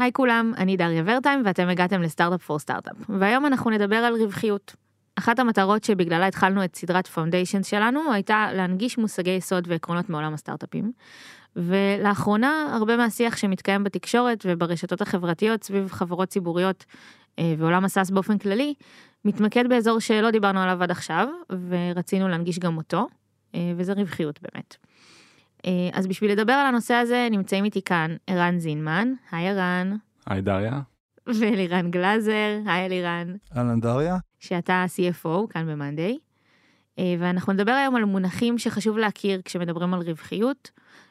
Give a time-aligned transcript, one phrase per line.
[0.00, 4.14] היי כולם, אני דריה ורטהיים ואתם הגעתם ל Startup for Startup, והיום אנחנו נדבר על
[4.22, 4.76] רווחיות.
[5.16, 10.92] אחת המטרות שבגללה התחלנו את סדרת foundation שלנו הייתה להנגיש מושגי יסוד ועקרונות מעולם הסטארט-אפים.
[11.56, 16.84] ולאחרונה הרבה מהשיח שמתקיים בתקשורת וברשתות החברתיות סביב חברות ציבוריות
[17.38, 18.74] אה, ועולם ה SaaS באופן כללי,
[19.24, 21.28] מתמקד באזור שלא דיברנו עליו עד עכשיו,
[21.68, 23.06] ורצינו להנגיש גם אותו,
[23.54, 24.76] אה, וזה רווחיות באמת.
[25.66, 29.96] אה, אז בשביל לדבר על הנושא הזה נמצאים איתי כאן ערן זינמן, היי ערן.
[30.26, 30.80] היי דריה.
[31.26, 33.36] ואלירן גלאזר, היי אלירן.
[33.56, 34.16] אהלן דריה.
[34.38, 36.18] שאתה CFO כאן ב monday.
[37.18, 40.70] ואנחנו נדבר היום על מונחים שחשוב להכיר כשמדברים על רווחיות,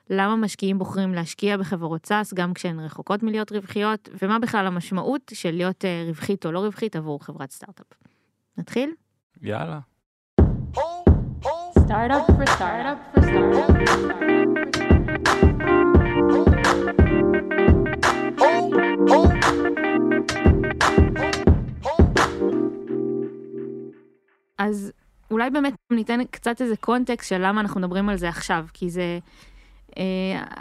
[0.09, 5.51] למה משקיעים בוחרים להשקיע בחברות SaaS גם כשהן רחוקות מלהיות רווחיות, ומה בכלל המשמעות של
[5.51, 7.87] להיות רווחית או לא רווחית עבור חברת סטארט-אפ.
[8.57, 8.93] נתחיל?
[9.41, 9.79] יאללה.
[11.89, 13.69] Startup for startup for startup.
[24.57, 24.91] אז
[25.31, 29.19] אולי באמת ניתן קצת איזה קונטקסט של למה אנחנו מדברים על זה עכשיו, כי זה...
[29.97, 30.03] אה,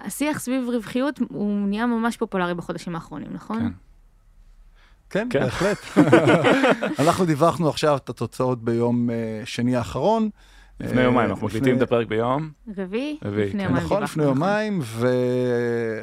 [0.05, 3.59] השיח סביב רווחיות הוא נהיה ממש פופולרי בחודשים האחרונים, נכון?
[3.59, 3.69] כן.
[5.11, 5.41] כן, כן.
[5.41, 5.79] בהחלט.
[7.03, 9.13] אנחנו דיווחנו עכשיו את התוצאות ביום uh,
[9.47, 10.31] שני האחרון.
[10.81, 12.51] לפני יומיים, אנחנו מקליטים את הפרק ביום.
[12.79, 13.19] רביעי?
[13.25, 13.69] רביעי, לפני כן.
[13.69, 14.81] יומיים נכון, לפני דיווחנו, יומיים,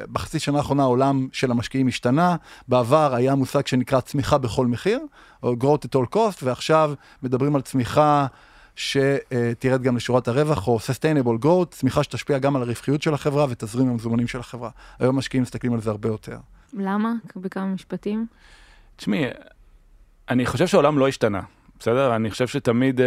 [0.08, 2.36] ובחצי שנה האחרונה העולם של המשקיעים השתנה.
[2.68, 5.00] בעבר היה מושג שנקרא צמיחה בכל מחיר,
[5.42, 8.26] או growth at all cost, ועכשיו מדברים על צמיחה
[8.76, 13.88] שתרד גם לשורת הרווח, או sustainable growth, צמיחה שתשפיע גם על הרווחיות של החברה ותזרים
[13.88, 14.70] המזומנים של החברה.
[14.98, 16.38] היום משקיעים מסתכלים על זה הרבה יותר.
[16.72, 17.12] למה?
[17.36, 18.26] בכמה משפטים?
[18.96, 19.24] תשמעי,
[20.28, 21.40] אני חושב שהעולם לא השתנה,
[21.78, 22.16] בסדר?
[22.16, 23.06] אני חושב שתמיד, אה,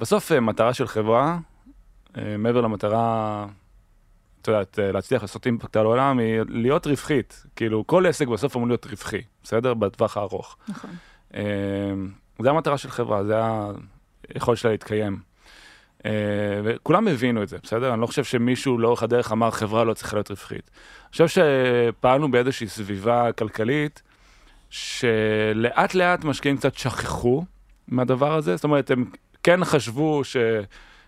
[0.00, 1.38] בסוף אה, מטרה של חברה,
[2.18, 3.46] אה, מעבר למטרה,
[4.42, 7.46] את יודעת, אה, להצליח לעשות אימפקט על העולם, היא להיות רווחית.
[7.56, 9.74] כאילו, כל עסק בסוף אמור להיות רווחי, בסדר?
[9.74, 10.56] בטווח הארוך.
[10.68, 10.90] נכון.
[12.42, 13.34] זה המטרה של חברה, זה
[14.34, 15.20] היכולת שלה להתקיים.
[16.64, 17.92] וכולם הבינו את זה, בסדר?
[17.92, 20.70] אני לא חושב שמישהו לאורך הדרך אמר חברה לא צריכה להיות רווחית.
[21.04, 24.02] אני חושב שפעלנו באיזושהי סביבה כלכלית,
[24.70, 27.44] שלאט לאט משקיעים קצת שכחו
[27.88, 29.10] מהדבר הזה, זאת אומרת, הם
[29.42, 30.36] כן חשבו ש...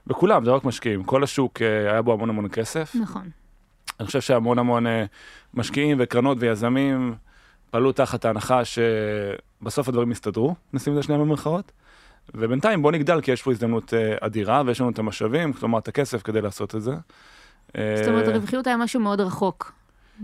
[0.07, 2.95] וכולם, זה לא רק משקיעים, כל השוק אה, היה בו המון המון כסף.
[3.01, 3.31] נכון.
[4.01, 5.05] אני חושב שהמון המון אה,
[5.55, 7.15] משקיעים וקרנות ויזמים
[7.71, 11.73] פעלו תחת ההנחה שבסוף הדברים יסתדרו, נשים את זה שנייה במרכאות.
[12.35, 15.89] ובינתיים בוא נגדל, כי יש פה הזדמנות אה, אדירה, ויש לנו את המשאבים, כלומר את
[15.89, 16.93] הכסף כדי לעשות את זה.
[17.75, 19.73] זאת אומרת, הרווחיות היה משהו מאוד רחוק,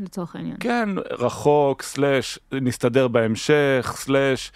[0.03, 0.57] לצורך העניין.
[0.61, 4.53] כן, רחוק, סלאש, נסתדר בהמשך, סלאש,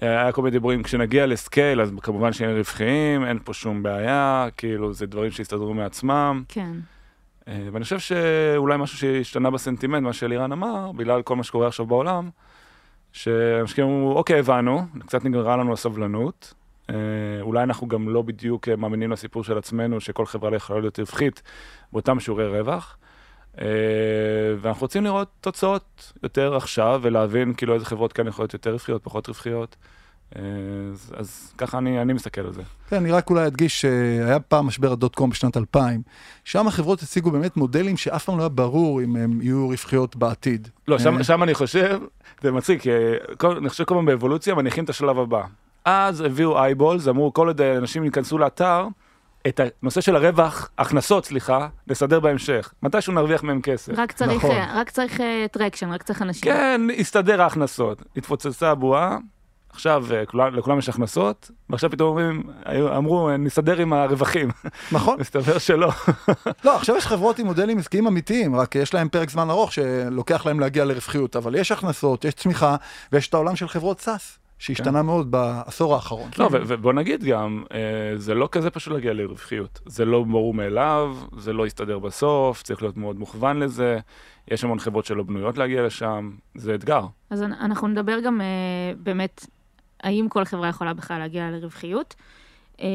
[0.00, 4.92] היה כל מיני דיבורים, כשנגיע לסקייל, אז כמובן שנהיה רווחיים, אין פה שום בעיה, כאילו,
[4.92, 6.42] זה דברים שהסתדרו מעצמם.
[6.48, 6.72] כן.
[7.48, 11.86] אה, ואני חושב שאולי משהו שהשתנה בסנטימנט, מה שאלירן אמר, בגלל כל מה שקורה עכשיו
[11.86, 12.30] בעולם,
[13.12, 16.54] שהמשקיעים אמרו, אוקיי, הבנו, קצת נגררה לנו הסבלנות.
[16.90, 16.94] אה,
[17.40, 21.42] אולי אנחנו גם לא בדיוק מאמינים לסיפור של עצמנו, שכל חברה לא יכולה להיות רווחית
[21.92, 22.98] באותם שיעורי רווח.
[23.56, 23.60] Uh,
[24.60, 29.28] ואנחנו רוצים לראות תוצאות יותר עכשיו ולהבין כאילו איזה חברות כאן יכולות יותר רווחיות, פחות
[29.28, 29.76] רווחיות.
[30.32, 30.38] Uh,
[30.92, 32.62] אז, אז ככה אני, אני מסתכל על זה.
[32.88, 36.02] כן, אני רק אולי אדגיש שהיה פעם משבר הדוט קום בשנת 2000,
[36.44, 40.68] שם החברות הציגו באמת מודלים שאף פעם לא היה ברור אם הם יהיו רווחיות בעתיד.
[40.88, 42.00] לא, שם, שם אני חושב,
[42.42, 42.82] זה מצחיק,
[43.56, 45.42] אני חושב כל פעם באבולוציה מניחים את השלב הבא.
[45.84, 48.86] אז הביאו אייבולס, אמרו כל עוד אנשים ייכנסו לאתר,
[49.46, 52.72] את הנושא של הרווח, הכנסות, סליחה, לסדר בהמשך.
[52.82, 53.92] מתישהו נרוויח מהם כסף.
[53.96, 54.56] רק צריך, נכון.
[54.74, 55.20] רק צריך
[55.52, 56.52] traction, רק צריך אנשים.
[56.52, 58.02] כן, הסתדר ההכנסות.
[58.16, 59.18] התפוצצה הבועה,
[59.70, 62.42] עכשיו אה, כולם, לכולם יש הכנסות, ועכשיו פתאום אומרים,
[62.96, 64.50] אמרו, נסתדר עם הרווחים.
[64.92, 65.16] נכון.
[65.20, 65.90] מסתבר שלא.
[66.64, 70.46] לא, עכשיו יש חברות עם מודלים עסקיים אמיתיים, רק יש להם פרק זמן ארוך שלוקח
[70.46, 72.76] להם להגיע לרווחיות, אבל יש הכנסות, יש צמיחה,
[73.12, 76.30] ויש את העולם של חברות SaaS, שהשתנה מאוד בעשור האחרון.
[76.38, 77.78] לא, ו- ובוא נגיד גם, אה,
[78.16, 79.80] זה לא כזה פשוט להגיע לרווחיות.
[79.86, 83.98] זה לא ברור מאליו, זה לא יסתדר בסוף, צריך להיות מאוד מוכוון לזה.
[84.50, 87.02] יש המון חברות שלא בנויות להגיע לשם, זה אתגר.
[87.30, 88.46] אז אנ- אנחנו נדבר גם אה,
[88.96, 89.46] באמת,
[90.02, 92.14] האם כל חברה יכולה בכלל להגיע לרווחיות.
[92.80, 92.86] אה,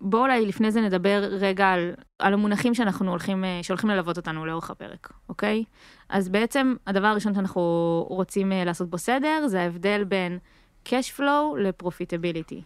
[0.00, 4.46] בואו אולי לפני זה נדבר רגע על, על המונחים שאנחנו הולכים, אה, שהולכים ללוות אותנו
[4.46, 5.64] לאורך הפרק, אוקיי?
[6.08, 7.60] אז בעצם הדבר הראשון שאנחנו
[8.08, 10.38] רוצים אה, לעשות בו סדר, זה ההבדל בין
[10.86, 12.62] cash flow לפרופיטביליטי.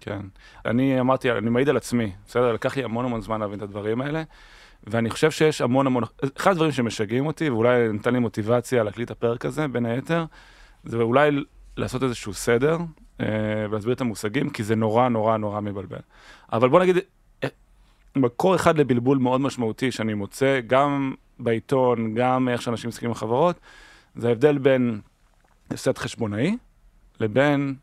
[0.00, 0.20] כן.
[0.66, 2.52] אני אמרתי, אני מעיד על עצמי, בסדר?
[2.52, 4.22] לקח לי המון המון זמן להבין את הדברים האלה,
[4.86, 6.04] ואני חושב שיש המון המון,
[6.36, 10.24] אחד הדברים שמשגעים אותי, ואולי נתן לי מוטיבציה להקליט את הפרק הזה, בין היתר,
[10.84, 11.30] זה אולי
[11.76, 12.78] לעשות איזשהו סדר,
[13.20, 13.26] אה,
[13.70, 15.98] ולהסביר את המושגים, כי זה נורא נורא נורא מבלבל.
[16.52, 16.96] אבל בוא נגיד,
[17.44, 17.48] אה,
[18.16, 23.60] מקור אחד לבלבול מאוד משמעותי שאני מוצא, גם בעיתון, גם איך שאנשים מסתכלים על חברות,
[24.16, 25.00] זה ההבדל בין
[25.70, 26.56] הפסד חשבונאי
[27.20, 27.74] לבין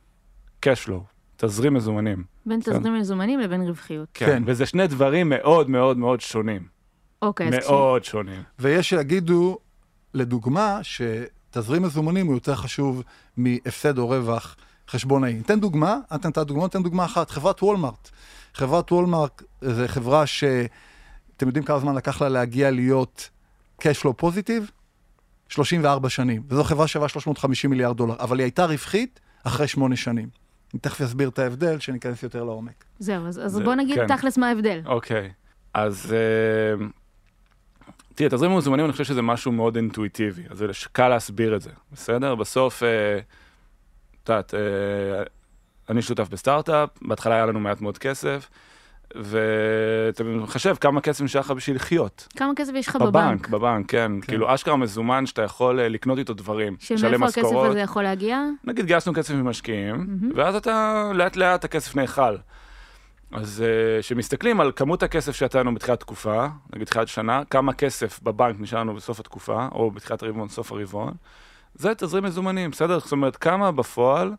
[0.65, 1.01] cash flow,
[1.37, 2.23] תזרים מזומנים.
[2.45, 2.71] בין כן.
[2.71, 4.09] תזרים מזומנים לבין רווחיות.
[4.13, 4.25] כן.
[4.25, 4.43] כן.
[4.45, 6.61] וזה שני דברים מאוד מאוד מאוד שונים.
[7.21, 7.69] אוקיי, אז כש...
[7.69, 8.41] מאוד שונים.
[8.59, 9.57] ויש שיגידו,
[10.13, 13.03] לדוגמה, שתזרים מזומנים הוא יותר חשוב
[13.37, 14.55] מהפסד או רווח
[14.89, 15.33] חשבונאי.
[15.33, 18.09] ניתן דוגמה, את נתת דוגמה, ניתן דוגמה אחת, חברת וולמארט.
[18.53, 23.29] חברת וולמארט זו חברה שאתם יודעים כמה זמן לקח לה להגיע להיות
[23.81, 24.71] cash flow פוזיטיב?
[25.51, 26.41] 34 שנים.
[26.49, 30.29] וזו חברה שווה 350 מיליארד דולר, אבל היא הייתה רווחית אחרי שמונה שנים.
[30.73, 32.83] אני תכף אסביר את ההבדל, שניכנס יותר לעומק.
[32.99, 34.15] זהו, אז, אז זה- בוא נגיד כן.
[34.17, 34.81] תכלס מה ההבדל.
[34.85, 35.31] אוקיי,
[35.73, 36.85] אז אה,
[38.15, 41.69] תראה, תזרים מזומנים, אני חושב שזה משהו מאוד אינטואיטיבי, אז זה קל להסביר את זה,
[41.91, 42.35] בסדר?
[42.35, 43.19] בסוף, אה,
[44.23, 44.59] את יודעת, אה,
[45.89, 48.49] אני שותף בסטארט-אפ, בהתחלה היה לנו מעט מאוד כסף,
[49.15, 52.27] ואתה מחשב כמה כסף נשאר לך בשביל לחיות.
[52.37, 53.47] כמה כסף יש לך בבנק, בבנק?
[53.47, 54.11] בבנק, כן.
[54.21, 54.27] כן.
[54.27, 56.75] כאילו, אשכרה מזומן שאתה יכול אה, לקנות איתו דברים.
[56.79, 57.43] שמאיפה הכסף.
[57.53, 58.39] הזה יכול להגיע?
[58.63, 60.31] נגיד גייסנו כסף ממשקיעים, מהמם.
[60.35, 62.35] ואז אתה לאט לאט הכסף נאכל.
[63.31, 63.63] אז
[64.01, 68.95] כשמסתכלים על כמות הכסף שהייתה בתחילת תקופה, נגיד תחילת שנה, כמה כסף בבנק נשאר לנו
[68.95, 71.13] בסוף התקופה, או בתחילת הרבעון, סוף הרבעון,
[71.75, 72.99] זה תזרים מזומנים, בסדר?
[72.99, 74.33] זאת אומרת, כמה בפועל אה,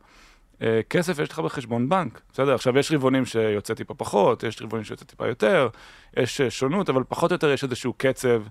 [0.91, 2.55] כסף יש לך בחשבון בנק, בסדר?
[2.55, 5.69] עכשיו, יש רבעונים שיוצא טיפה פחות, יש רבעונים שיוצא טיפה יותר,
[6.17, 8.43] יש אה, שונות, אבל פחות או יותר יש איזשהו קצב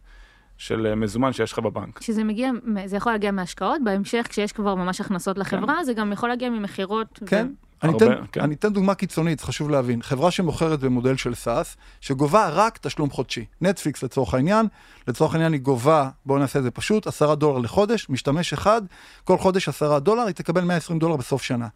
[0.58, 2.02] של אה, מזומן שיש לך בבנק.
[2.02, 2.52] שזה מגיע,
[2.86, 7.20] זה יכול להגיע מהשקעות, בהמשך כשיש כבר ממש הכנסות לחברה, זה גם יכול להגיע ממכירות.
[7.26, 7.48] כן.
[7.52, 8.42] ו- אני הרבה, אתן, כן.
[8.42, 10.02] אני אתן דוגמה קיצונית, חשוב להבין.
[10.02, 13.46] חברה שמוכרת במודל של סאס, שגובה רק תשלום חודשי.
[13.62, 14.68] נטפליקס לצורך העניין,
[15.08, 18.82] לצורך העניין היא גובה, בואו נעשה את זה פשוט, עשרה דולר לחודש, משתמש אחד,
[19.24, 21.68] כל חודש עשרה דולר, היא תקבל 120 דולר בסוף שנה.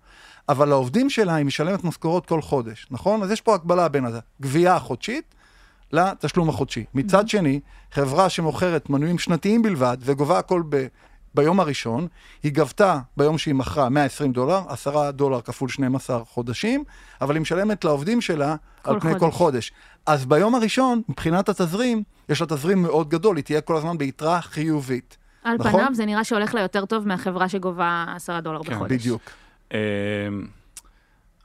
[0.50, 3.24] אבל לעובדים שלה היא משלמת משכורות כל חודש, נכון?
[3.24, 4.06] אז יש פה הקבלה בין
[4.40, 5.36] הגבייה החודשית
[5.92, 6.86] לתשלום החודשי.
[6.94, 7.60] מצד שני,
[7.92, 10.86] חברה שמוכרת מנויים שנתיים בלבד וגובה הכל ב...
[11.36, 12.08] ביום הראשון,
[12.44, 16.84] היא גבתה ביום שהיא מכרה 120 דולר, 10 דולר כפול 12 חודשים,
[17.22, 19.20] אבל היא משלמת לעובדים שלה על פני חודש.
[19.24, 19.72] כל חודש.
[20.06, 24.42] אז ביום הראשון, מבחינת התזרים, יש לה תזרים מאוד גדול, היא תהיה כל הזמן ביתרה
[24.42, 25.18] חיובית.
[25.44, 25.72] על נכון?
[25.72, 28.92] פניו זה נראה שהולך לה יותר טוב מהחברה שגובה 10 דולר כן, בחודש.
[28.92, 29.22] בדיוק.
[29.74, 29.78] אמ,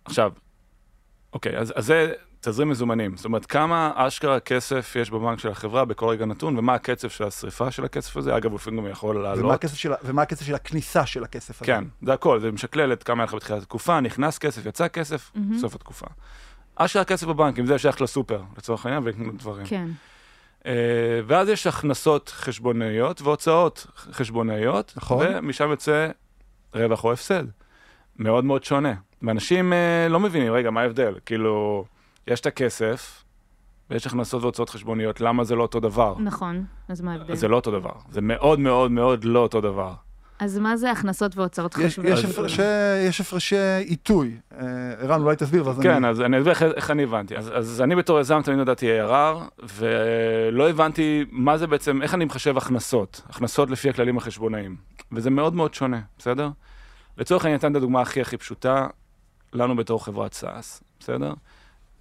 [0.05, 0.33] עכשיו,
[1.33, 3.17] אוקיי, אז, אז זה תזרים מזומנים.
[3.17, 7.25] זאת אומרת, כמה אשכרה כסף יש בבנק של החברה בכל רגע נתון, ומה הקצב של
[7.25, 8.37] השריפה של הכסף הזה?
[8.37, 9.55] אגב, לפעמים גם יכול ומה לעלות.
[9.55, 11.67] הכסף, של, ה- ומה הכסף של הכניסה של הכסף הזה?
[11.73, 15.31] כן, זה הכל, זה משקלל את כמה היה לך בתחילת התקופה, נכנס כסף, יצא כסף,
[15.35, 15.59] מהמם.
[15.59, 16.07] סוף התקופה.
[16.77, 19.67] אשכרה כסף בבנק, אם זה שייך לסופר, לצורך העניין, ולקנות דברים.
[19.67, 19.89] כן.
[20.67, 20.73] אה,
[21.27, 25.27] ואז יש הכנסות חשבונאיות והוצאות חשבונאיות, נכון.
[25.31, 26.09] ומשם יוצא
[26.75, 27.45] רווח או הפסד.
[28.19, 28.95] מאוד מאוד שונה.
[29.23, 31.15] ואנשים אה, לא מבינים, רגע, מה ההבדל?
[31.27, 31.85] כאילו,
[32.27, 33.25] יש את הכסף,
[33.91, 36.15] ויש הכנסות והוצאות חשבוניות, למה זה לא אותו דבר?
[36.19, 37.35] נכון, אז מה ההבדל?
[37.35, 37.93] זה לא אותו דבר.
[38.11, 39.95] זה מאוד מאוד מאוד לא אותו דבר.
[40.39, 42.11] אז מה זה הכנסות והוצאות יש, חשובות?
[42.11, 42.63] יש, הפרשי,
[43.09, 43.57] יש הפרשי
[43.87, 44.37] עיתוי.
[44.53, 44.59] אה,
[45.01, 46.09] ערן, אולי תסביר, ואז כן, אני...
[46.09, 47.37] אז אני אסביר איך, איך אני הבנתי.
[47.37, 52.25] אז, אז אני בתור יזם תמיד נתתי ARR, ולא הבנתי מה זה בעצם, איך אני
[52.25, 54.77] מחשב הכנסות, הכנסות לפי הכללים החשבונאיים.
[55.13, 56.49] וזה מאוד מאוד שונה, בסדר?
[57.19, 58.87] לצורך העניין, אתן את הדוגמה הכי הכי פשוטה,
[59.53, 61.33] לנו בתור חברת SaaS, בסדר?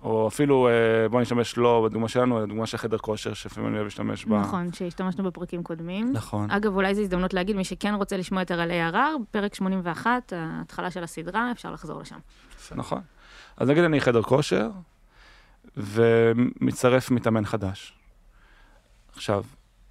[0.01, 3.85] או אפילו, אה, בוא נשתמש לא בדוגמה שלנו, הדוגמה של חדר כושר, שלפעמים אני אוהב
[3.85, 4.39] להשתמש בה.
[4.39, 6.11] נכון, שהשתמשנו בפרקים קודמים.
[6.13, 6.51] נכון.
[6.51, 10.91] אגב, אולי זו הזדמנות להגיד, מי שכן רוצה לשמוע יותר על ARR, פרק 81, ההתחלה
[10.91, 12.19] של הסדרה, אפשר לחזור לשם.
[12.75, 13.01] נכון.
[13.57, 14.69] אז נגיד אני חדר כושר,
[15.77, 17.93] ומצטרף מתאמן חדש.
[19.15, 19.43] עכשיו,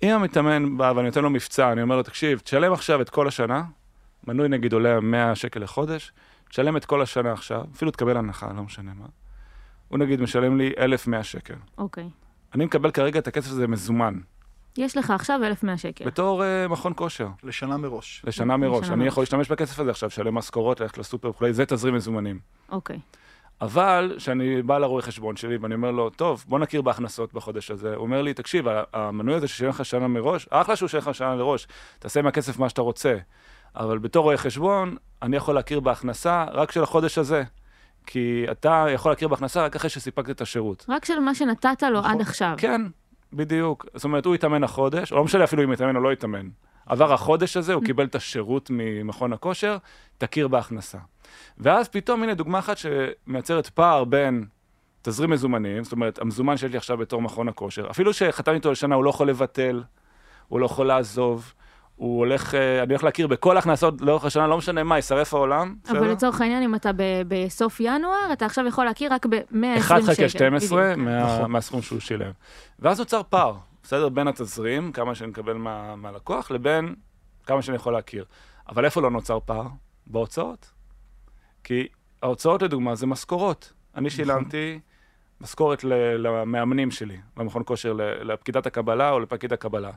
[0.03, 3.29] אם המתאמן בא ואני נותן לו מבצע, אני אומר לו, תקשיב, תשלם עכשיו את כל
[3.29, 3.62] השנה,
[4.27, 6.12] מנוי נגיד עולה 100 שקל לחודש,
[6.49, 9.07] תשלם את כל השנה עכשיו, אפילו תקבל הנחה, לא משנה מה.
[9.88, 11.54] הוא נגיד משלם לי 1,100 שקל.
[11.78, 12.09] אוקיי.
[12.54, 14.14] אני מקבל כרגע את הכסף הזה מזומן,
[14.78, 16.04] יש לך עכשיו 1,100 שקל.
[16.04, 18.23] בתור uh, מכון כושר, לשנה מראש.
[18.25, 18.83] לשנה מראש.
[18.83, 19.12] לשנה אני מראש.
[19.12, 22.38] יכול להשתמש בכסף הזה עכשיו, לשלם משכורות, ללכת לסופר וכולי, זה תזרים מזומנים.
[22.73, 22.99] אוקיי.
[23.61, 27.95] אבל כשאני בא לרואה חשבון שלי ואני אומר לו, טוב, בוא נכיר בהכנסות בחודש הזה,
[27.95, 31.37] הוא אומר לי, תקשיב, המנוי הזה ששילם לך שנה מראש, אחלה שהוא שילם לך שנה
[31.37, 31.68] מראש,
[31.99, 33.16] תעשה מהכסף מה שאתה רוצה,
[33.76, 37.45] אבל בתור רואה חשבון, אני יכול להכיר בהכנסה רק של החודש הזה.
[38.11, 40.87] כי אתה יכול להכיר בהכנסה רק אחרי שסיפקת את השירות.
[40.88, 42.55] רק של מה שנתת לו עד עכשיו.
[42.57, 42.83] כן,
[43.33, 43.87] בדיוק.
[43.95, 46.49] זאת אומרת, הוא התאמן החודש, או לא משנה אפילו אם התאמן או לא התאמן.
[46.87, 49.77] עבר החודש הזה, הוא קיבל את השירות ממכון הכושר,
[50.19, 50.99] תכיר בהכנסה.
[51.59, 54.45] ואז פתאום, הנה דוגמה אחת שמייצרת פער בין
[55.03, 58.95] תזרים מזומנים, זאת אומרת, המזומן שיש לי עכשיו בתור מכון הכושר, אפילו שחתם איתו לשנה,
[58.95, 59.83] הוא לא יכול לבטל,
[60.49, 61.55] הוא לא יכול לעזוב,
[61.99, 65.75] הוא הולך, אה, אני הולך להכיר בכל ההכנסות לאורך השנה, לא משנה מה, יישרף העולם,
[65.90, 69.78] אבל לצורך העניין, אם אתה ב- בסוף ינואר, אתה עכשיו יכול להכיר רק ב-120 שקל.
[69.78, 70.99] 1 חלקי 12 בדיוק.
[71.07, 71.50] מה, נכון.
[71.50, 72.31] מהסכום שהוא שילם.
[72.78, 74.09] ואז נוצר פער, בסדר?
[74.09, 76.95] בין התזרים, כמה שאני מקבל מה, מהלקוח, לבין
[77.47, 78.25] כמה שאני יכול להכיר.
[78.69, 79.67] אבל איפה לא נוצר פער?
[80.07, 80.71] בהוצאות.
[81.64, 81.87] כי
[82.23, 83.73] ההוצאות, לדוגמה, זה משכורות.
[83.97, 84.81] אני שילמתי
[85.40, 85.93] משכורת ל-
[86.26, 89.90] למאמנים שלי, במכון כושר, ל- לפקידת הקבלה או לפקיד הקבלה.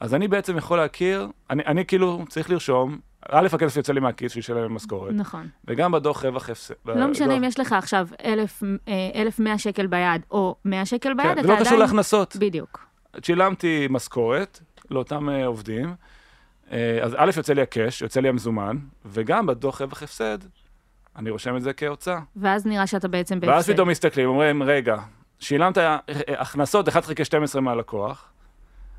[0.00, 4.36] אז אני בעצם יכול להכיר, אני, אני כאילו צריך לרשום, א', הכסף יוצא לי מהכיס
[4.36, 5.48] בשביל לשלם משכורת, נכון.
[5.64, 6.74] וגם בדוח רווח הפסד.
[6.84, 11.26] לא משנה אם יש לך עכשיו אלף, אה, 1,100 שקל ביד או 100 שקל ביד,
[11.26, 11.66] כן, אתה זה לא עדיין...
[11.66, 12.36] קשור להכנסות.
[12.36, 12.86] בדיוק.
[13.22, 15.94] שילמתי משכורת לאותם אה, עובדים,
[16.72, 18.76] אה, אז א', יוצא לי הקאש, יוצא לי המזומן,
[19.06, 20.38] וגם בדוח רווח הפסד,
[21.16, 22.20] אני רושם את זה כהוצאה.
[22.36, 23.54] ואז נראה שאתה בעצם בהפסד.
[23.54, 24.96] ואז פתאום מסתכלים, אומרים, רגע,
[25.38, 25.78] שילמת
[26.28, 28.30] הכנסות 1 חלקי 12 מהלקוח,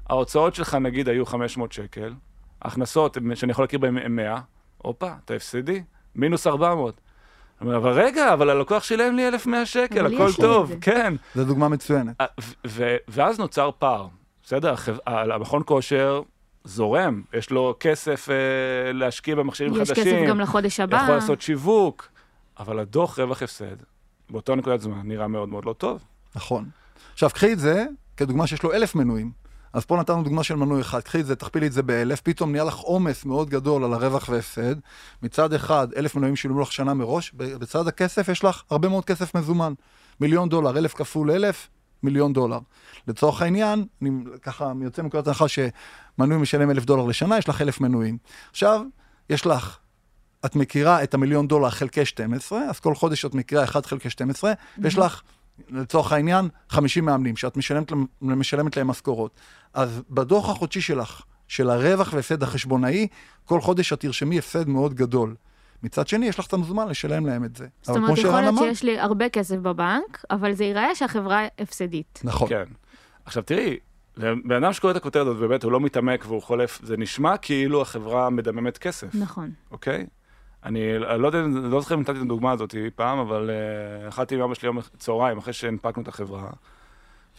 [0.10, 2.14] ההוצאות שלך נגיד היו 500 שקל,
[2.62, 4.38] ההכנסות שאני יכול להכיר בהן הן 100,
[4.78, 5.84] הופה, אתה הפסדי,
[6.16, 7.02] מינוס 400.
[7.62, 11.14] אני אומר, אבל רגע, אבל הלקוח שילם לי 1,100 שקל, הכל יש טוב, זה." כן.
[11.36, 12.22] זו דוגמה מצוינת.
[12.22, 14.08] ה- ו- ו- ואז נוצר פער,
[14.44, 14.76] בסדר?
[15.06, 16.22] המכון כושר
[16.64, 18.36] זורם, יש לו כסף אה,
[18.94, 20.04] להשקיע במכשירים יש חדשים.
[20.06, 21.02] כסף גם לחודש הבא.
[21.04, 22.10] יכול לעשות שיווק,
[22.60, 23.76] אבל הדוח רווח הפסד,
[24.30, 26.04] באותו נקודת זמן, נראה מאוד מאוד לא טוב.
[26.36, 26.70] נכון.
[27.14, 27.86] עכשיו, קחי את זה
[28.18, 29.32] כדוגמה שיש לו אלף מנויים.
[29.74, 32.52] אז פה נתנו דוגמה של מנוי אחד, קחי את זה, תכפילי את זה באלף, פתאום
[32.52, 34.76] נהיה לך עומס מאוד גדול על הרווח והפסד.
[35.24, 39.36] מצד אחד, אלף מנויים שילמו לך שנה מראש, בצד הכסף יש לך הרבה מאוד כסף
[39.36, 39.74] מזומן.
[40.20, 41.68] מיליון דולר, אלף כפול אלף,
[42.04, 42.60] מיליון דולר.
[43.08, 44.10] לצורך העניין, אני
[44.42, 48.18] ככה יוצא מנקודת הנחה שמנוי משלם אלף דולר לשנה, יש לך אלף מנויים.
[48.52, 48.82] עכשיו,
[49.30, 49.78] יש לך,
[50.46, 54.54] את מכירה את המיליון דולר חלקי 12, אז כל חודש את מכירה 1 חלקי 12,
[54.78, 55.22] ויש לך,
[55.70, 59.40] לצורך העניין, 50 מאמנים, שאת משלמת, משלמת להם משכורות.
[59.74, 63.08] אז בדוח החודשי שלך, של הרווח והפסד החשבונאי,
[63.46, 65.36] כל חודש את תרשמי הפסד מאוד גדול.
[65.84, 67.68] מצד שני, יש לך את המזומן לשלם להם את זה.
[67.82, 71.48] זאת אבל אומרת, יכול להיות אמר- שיש לי הרבה כסף בבנק, אבל זה ייראה שהחברה
[71.60, 72.20] הפסדית.
[72.24, 72.50] נכון.
[72.50, 72.64] כן.
[73.26, 73.78] עכשיו תראי,
[74.18, 77.82] בן אדם שקורא את הכותרת הזאת, באמת, הוא לא מתעמק והוא חולף, זה נשמע כאילו
[77.82, 79.52] החברה מדממת כסף, נכון.
[79.72, 80.06] אוקיי?
[80.64, 83.50] אני לא יודע, לא זוכר אם נתתי את הדוגמה הזאת פעם, אבל
[84.10, 86.50] אכלתי עם אבא שלי יום צהריים, אחרי שהנפקנו את החברה,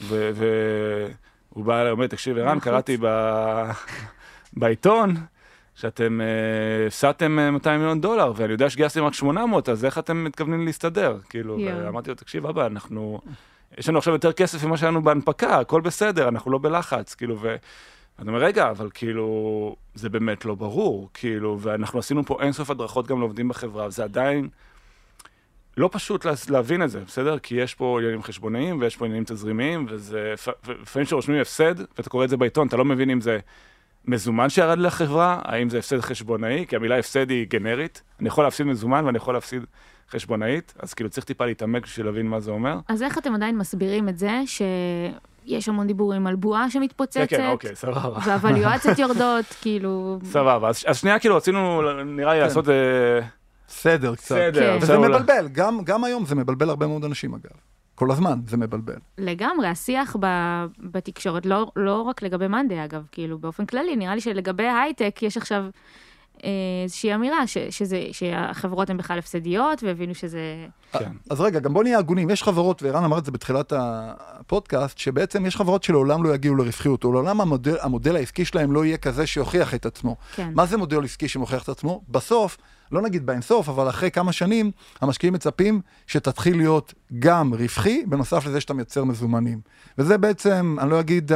[0.02, 2.60] והוא בא אליי, אומר, תקשיב, ערן.
[2.60, 2.96] קראתי
[4.52, 5.14] בעיתון
[5.80, 10.24] שאתם אה, הפסדתם uh, 200 מיליון דולר, ואני יודע שגייסתם רק 800, אז איך אתם
[10.24, 11.18] מתכוונים להסתדר?
[11.28, 11.84] כאילו, יואו.
[11.84, 13.20] ואמרתי לו, תקשיב, אבא, אנחנו...
[13.78, 17.36] יש לנו עכשיו יותר כסף ממה שהיה לנו בהנפקה, הכל בסדר, אנחנו לא בלחץ, כאילו,
[17.40, 17.56] ו...
[18.20, 19.26] אני אומר, רגע, אבל כאילו,
[19.94, 24.48] זה באמת לא ברור, כאילו, ואנחנו עשינו פה אינסוף הדרכות גם לעובדים בחברה, וזה עדיין
[25.76, 27.38] לא פשוט לה- להבין את זה, בסדר?
[27.38, 30.34] כי יש פה עניינים חשבונאיים, ויש פה עניינים תזרימיים, וזה,
[30.82, 33.38] לפעמים כשרושמים הפסד, ואתה קורא את זה בעיתון, אתה לא מבין אם זה
[34.04, 38.66] מזומן שירד לחברה, האם זה הפסד חשבונאי, כי המילה הפסד היא גנרית, אני יכול להפסיד
[38.66, 39.62] מזומן ואני יכול להפסיד
[40.10, 42.78] חשבונאית, אז כאילו צריך טיפה להתעמק בשביל להבין מה זה אומר.
[42.88, 44.40] אז איך אתם עדיין מסבירים את זה
[45.46, 48.18] שיש המון דיבורים על בועה שמתפוצצת, כן, כן, אוקיי, סבבה.
[48.24, 50.18] והווליואציות יורדות, כאילו...
[50.24, 52.46] סבבה, אז, אז שנייה כאילו רצינו, נראה לי כן.
[52.46, 52.68] לעשות...
[52.68, 53.20] אה,
[53.70, 54.34] סדר קצת.
[54.34, 54.82] סדר, כן.
[54.82, 57.50] וזה מבלבל, גם, גם היום זה מבלבל הרבה מאוד אנשים אגב.
[57.94, 58.96] כל הזמן זה מבלבל.
[59.18, 60.26] לגמרי, השיח ב,
[60.78, 65.36] בתקשורת, לא, לא רק לגבי מאנדי אגב, כאילו באופן כללי, נראה לי שלגבי הייטק יש
[65.36, 65.64] עכשיו
[66.84, 70.66] איזושהי אמירה ש, שזה, שהחברות הן בכלל הפסדיות, והבינו שזה...
[70.92, 71.12] כן.
[71.30, 75.46] אז רגע, גם בוא נהיה הגונים, יש חברות, וערן אמר את זה בתחילת הפודקאסט, שבעצם
[75.46, 79.26] יש חברות שלעולם לא יגיעו לרווחיות, או לעולם המודל, המודל העסקי שלהם לא יהיה כזה
[79.26, 80.16] שיוכיח את עצמו.
[80.34, 80.50] כן.
[80.54, 82.02] מה זה מודל עסקי שמוכיח את עצמו?
[82.08, 82.56] בסוף,
[82.92, 84.70] לא נגיד באינסוף, אבל אחרי כמה שנים,
[85.00, 89.60] המשקיעים מצפים שתתחיל להיות גם רווחי, בנוסף לזה שאתה מייצר מזומנים.
[89.98, 91.32] וזה בעצם, אני לא אגיד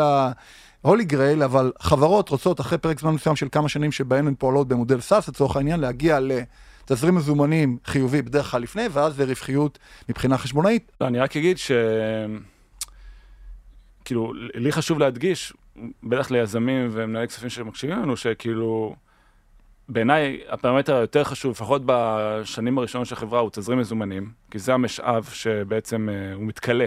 [0.84, 4.68] הולי גרייל, אבל חברות רוצות אחרי פרק זמן מסוים של כמה שנים שבהן הן פועלות
[4.68, 10.92] במודל סאס, לצורך העניין, להגיע לתזרים מזומנים חיובי בדרך כלל לפני, ואז לרווחיות מבחינה חשבונאית.
[11.00, 11.70] לא, אני רק אגיד ש...
[14.04, 15.52] כאילו, לי חשוב להדגיש,
[16.02, 18.96] בטח ליזמים ומנהלי כספים שמקשיבים לנו, שכאילו,
[19.88, 25.24] בעיניי הפרמטר היותר חשוב, לפחות בשנים הראשונות של החברה, הוא תזרים מזומנים, כי זה המשאב
[25.32, 26.86] שבעצם אה, הוא מתכלה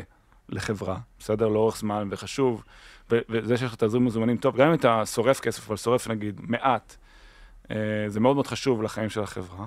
[0.49, 1.47] לחברה, בסדר?
[1.47, 2.63] לאורך זמן, וחשוב,
[3.09, 6.95] וזה שיש לך תזרים מזומנים טוב, גם אם אתה שורף כסף, אבל שורף נגיד מעט,
[7.71, 7.75] אה,
[8.07, 9.65] זה מאוד מאוד חשוב לחיים של החברה.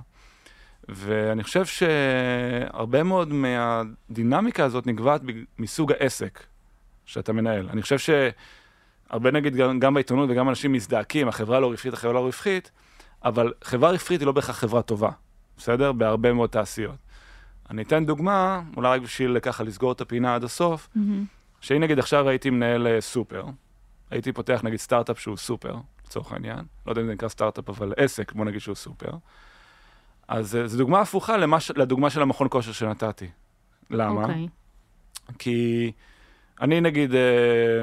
[0.89, 5.21] ואני חושב שהרבה מאוד מהדינמיקה הזאת נקבעת
[5.59, 6.45] מסוג העסק
[7.05, 7.69] שאתה מנהל.
[7.69, 12.21] אני חושב שהרבה נגיד גם, גם בעיתונות וגם אנשים מזדעקים, החברה לא רווחית, החברה לא
[12.21, 12.71] רווחית,
[13.25, 15.11] אבל חברה רווחית היא לא בהכרח חברה טובה,
[15.57, 15.93] בסדר?
[15.93, 16.97] בהרבה מאוד תעשיות.
[17.71, 21.25] אני אתן דוגמה, אולי רק בשביל ככה לסגור את הפינה עד הסוף, מהמם.
[21.61, 23.45] שאם נגיד עכשיו הייתי מנהל אה, סופר,
[24.11, 25.77] הייתי פותח נגיד סטארט-אפ שהוא סופר,
[26.07, 29.11] לצורך העניין, לא יודע אם זה נקרא סטארט-אפ, אבל עסק, בוא נגיד שהוא סופר,
[30.29, 33.29] אז אה, זו דוגמה הפוכה למש, לדוגמה של המכון כושר שנתתי.
[33.91, 34.23] למה?
[34.23, 34.49] אוקיי.
[35.39, 35.93] כי
[36.61, 37.83] אני נגיד אה,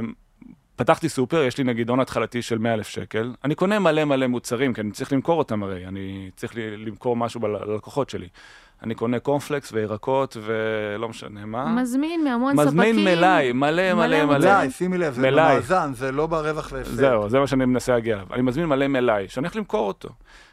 [0.76, 4.28] פתחתי סופר, יש לי נגיד הון התחלתי של 100 אלף שקל, אני קונה מלא מלא
[4.28, 8.28] מוצרים, כי אני צריך למכור אותם הרי, אני צריך למכור משהו ללקוחות שלי.
[8.84, 11.66] אני קונה קורנפלקס וירקות ולא משנה מה.
[11.82, 12.68] מזמין מהמון ספקים.
[12.68, 14.38] מזמין מלאי, מלא מלא מלא.
[14.38, 15.56] מלאי, שימי לב, זה מלאי.
[15.56, 16.94] במאזן, זה לא ברווח והפסד.
[16.94, 18.28] זהו, זה מה שאני מנסה להגיע אליו.
[18.34, 20.10] אני מזמין מלא מלאי, שאני הולך למכור אותו.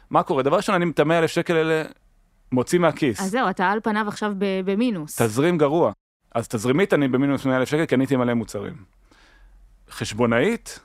[0.09, 0.43] מה קורה?
[0.43, 1.83] דבר ראשון, אני את ה-100 אלף שקל האלה
[2.51, 3.21] מוציא מהכיס.
[3.21, 4.33] אז זהו, אתה על פניו עכשיו
[4.65, 5.21] במינוס.
[5.21, 5.91] תזרים גרוע.
[6.35, 8.73] אז תזרימית אני במינוס 100 אלף שקל, קניתי מלא מוצרים.
[9.89, 10.79] חשבונאית,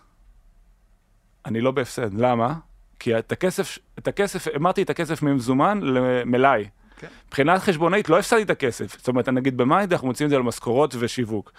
[1.47, 2.15] אני לא בהפסד.
[2.15, 2.55] למה?
[2.99, 6.69] כי את הכסף, את הכסף, המרתי את הכסף ממזומן למלאי.
[7.01, 7.07] כן.
[7.29, 8.99] מבחינת חשבונאית לא הפסדתי את הכסף.
[8.99, 11.53] זאת אומרת, נגיד במאי אנחנו מוצאים את זה על משכורות ושיווק.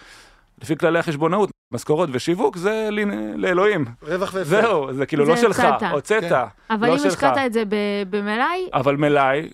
[0.62, 3.05] לפי כללי החשבונאות, משכורות ושיווק זה לי-
[3.36, 3.86] לאלוהים.
[4.01, 4.50] רווח והפסד.
[4.50, 5.63] זהו, זה כאילו זה לא שלך.
[5.91, 6.36] הוצאת, כן.
[6.69, 7.07] אבל לא אם.
[7.07, 7.63] השקעת את זה
[8.10, 9.50] במלאי, אבל מלאי,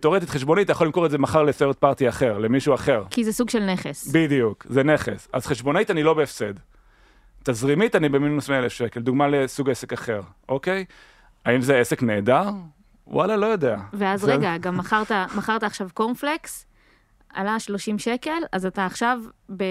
[0.00, 3.04] תאורטית חשבונאית, אתה יכול למכור את זה מחר ל third party אחר, למישהו אחר.
[3.10, 4.08] כי זה סוג של נכס.
[4.12, 5.28] בדיוק, זה נכס.
[5.32, 6.52] אז חשבונאית אני לא בהפסד.
[7.42, 10.84] תזרימית אני במינוס 100 אלף שקל, דוגמה לסוג עסק אחר, אוקיי?
[11.44, 12.42] האם זה עסק נהדר?
[13.06, 13.76] וואלה, לא יודע.
[13.92, 16.66] ואז זה- רגע, גם מכרת, מכרת עכשיו קורנפלקס,
[17.34, 19.18] עלה 30 שקל, אז אתה עכשיו
[19.56, 19.64] ב...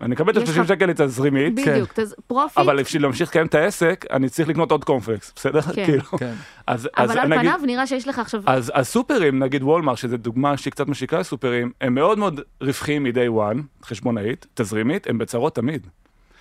[0.00, 2.14] אני מקבל את יש ה-30 לך- שקל לתזרימית, בדיוק, תז...
[2.26, 5.60] profit, אבל בשביל להמשיך לקיים את העסק, אני צריך לקנות עוד קורנפלקס, בסדר?
[5.62, 5.84] כן.
[5.86, 6.02] כאילו.
[6.04, 6.34] כן.
[6.66, 8.42] אז, אז אבל על נגיד, פניו נראה שיש לך עכשיו...
[8.46, 13.30] אז הסופרים, נגיד וולמארט, שזו דוגמה שהיא קצת משיקה לסופרים, הם מאוד מאוד רווחיים מ-day
[13.54, 15.86] one, חשבונאית, תזרימית, הם בצרות תמיד.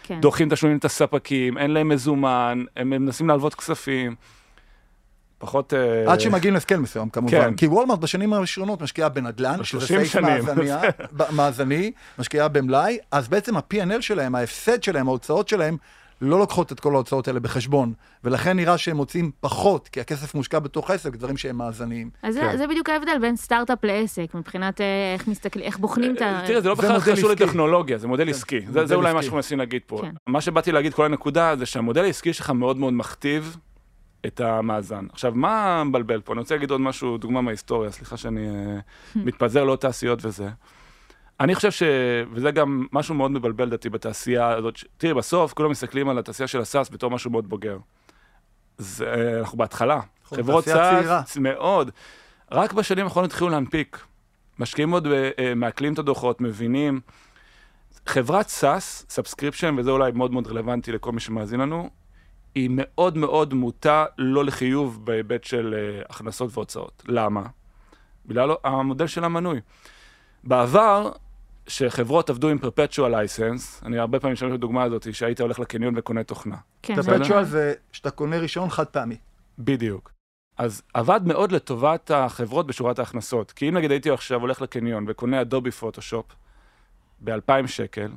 [0.04, 0.20] כן.
[0.22, 4.16] דוחים תשלומים את הספקים, אין להם מזומן, הם מנסים להלוות כספים.
[5.38, 5.74] פחות...
[5.74, 7.32] אה, עד שמגיעים להסכם מסוים כמובן.
[7.32, 7.56] כן.
[7.56, 10.26] כי וולמארט בשנים הראשונות משקיעה בנדל"ן, שזה 30 סעיף שנים.
[10.46, 15.78] מאזניה- ב- מאזני, משקיעה במלאי, אז בעצם ה-P&L שלהם, ההפסד שלהם, ההוצאות שלהם,
[16.22, 20.60] לא לוקחות את כל ההוצאות האלה בחשבון, ולכן נראה שהם מוצאים פחות, כי הכסף מושקע
[20.60, 22.10] בתוך עסק, דברים שהם מאזניים.
[22.24, 22.58] אז זה, כן.
[22.58, 26.42] זה בדיוק ההבדל בין סטארט-אפ לעסק, מבחינת אה, איך מסתכלים, איך בוחנים את ה...
[26.48, 27.44] תראה, זה לא זה בכלל מודל קשור עסקי.
[27.46, 28.60] לטכנולוגיה, זה מודל עסקי.
[28.62, 29.22] זה- מודל זה אולי מה.
[29.22, 30.00] שאנחנו מנסים להגיד פה.
[30.02, 30.12] כן.
[30.28, 33.58] מה שבאתי להגיד, כל הנקודה, זה שהמודל העסקי שלך מאוד מאוד מכתיב
[34.26, 35.06] את המאזן.
[35.12, 36.34] עכשיו, מה מבלבל פה?
[36.34, 38.80] אני רוצה להגיד עוד משהו, דוגמה מההיסטוריה, סליחה שאני אה,
[39.16, 40.50] מתפזר לעוד תעשיות וזה.
[41.40, 41.84] אני חושב ש...
[42.32, 44.76] וזה גם משהו מאוד מבלבל לדעתי בתעשייה הזאת.
[44.98, 47.78] תראי, בסוף כולם מסתכלים על התעשייה של ה SaaS בתור משהו מאוד בוגר.
[48.78, 50.00] זה, אה, אנחנו בהתחלה.
[50.26, 50.66] נכון, חברות.
[50.66, 51.92] SaaS, מאוד.
[52.52, 54.00] רק בשנים האחרונות התחילו להנפיק.
[54.60, 57.00] משקיעים עוד, ב- אה, מעכלים את הדוחות, מבינים.
[58.06, 61.90] חברת SaaS, subscription, וזה אולי מאוד מאוד רלוונטי לכל מי שמאזין לנו,
[62.56, 67.04] היא מאוד מאוד מוטה לא לחיוב בהיבט של אה, הכנסות והוצאות.
[67.08, 67.44] למה?
[68.26, 69.62] בגלל המודל של המנוי.
[70.44, 71.12] בעבר,
[71.68, 76.24] שחברות עבדו עם perpetual license, אני הרבה פעמים משתמש בדוגמה הזאת, שהיית הולך לקניון וקונה
[76.24, 76.56] תוכנה.
[76.82, 79.18] כן, perpetual זה שאתה קונה רישיון חד פעמי.
[79.60, 80.12] בדיוק.
[80.58, 83.52] אז עבד מאוד לטובת החברות בשורת ההכנסות.
[83.52, 86.26] כי אם נגיד הייתי עכשיו הולך לקניון וקונה Adobe Photoshop
[87.20, 88.12] ב-2,000 שקל,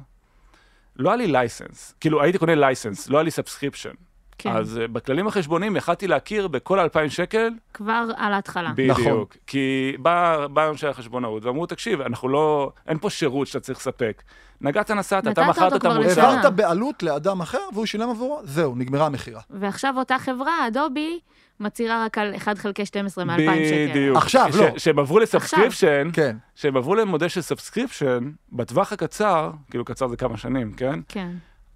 [0.96, 1.94] לא היה לי license.
[2.00, 3.94] כאילו, הייתי קונה license, לא היה לי subscription.
[4.38, 8.72] כן, אז אה, בכללים החשבוניים יכלתי להכיר בכל 2,000 שקל, כבר על ההתחלה.
[8.72, 8.98] בדיוק.
[8.98, 9.24] נכון.
[9.46, 14.22] כי בא בא אנשי החשבונאות ואמרו, תקשיב, אנחנו לא, אין פה שירות שאתה צריך לספק.
[14.60, 16.26] נגעת, נסעת, אתה מכרת את המוצר.
[16.26, 19.40] העברת בעלות לאדם אחר והוא שילם עבורו, זהו, נגמרה המכירה.
[19.50, 21.18] ועכשיו אותה חברה, Adobe,
[21.60, 23.88] מצהירה רק על 1 חלקי 12 מ-2,000 שקל.
[23.90, 24.16] בדיוק.
[24.16, 24.78] עכשיו, לא.
[24.78, 26.36] שהם עברו ל subscription, כן.
[26.54, 31.00] שהם עברו למודל של subscription, בטווח הקצר, כאילו קצר זה כמה שנים, כן?
[31.08, 31.30] כן.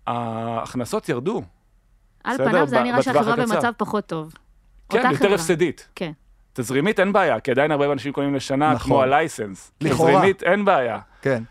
[0.07, 1.43] ההכנסות ירדו.
[2.25, 3.55] על בסדר, פניו זה נראה שהחברה הקצר.
[3.55, 4.35] במצב פחות טוב.
[4.89, 5.35] כן, יותר חברה.
[5.35, 5.89] הפסדית.
[5.95, 6.13] כן.
[6.53, 8.87] תזרימית אין בעיה, כי עדיין הרבה אנשים קונים לשנה, נכון.
[8.87, 9.73] כמו הלייסנס.
[9.81, 10.11] לכאורה.
[10.13, 10.99] תזרימית אין בעיה.
[11.23, 11.43] כן.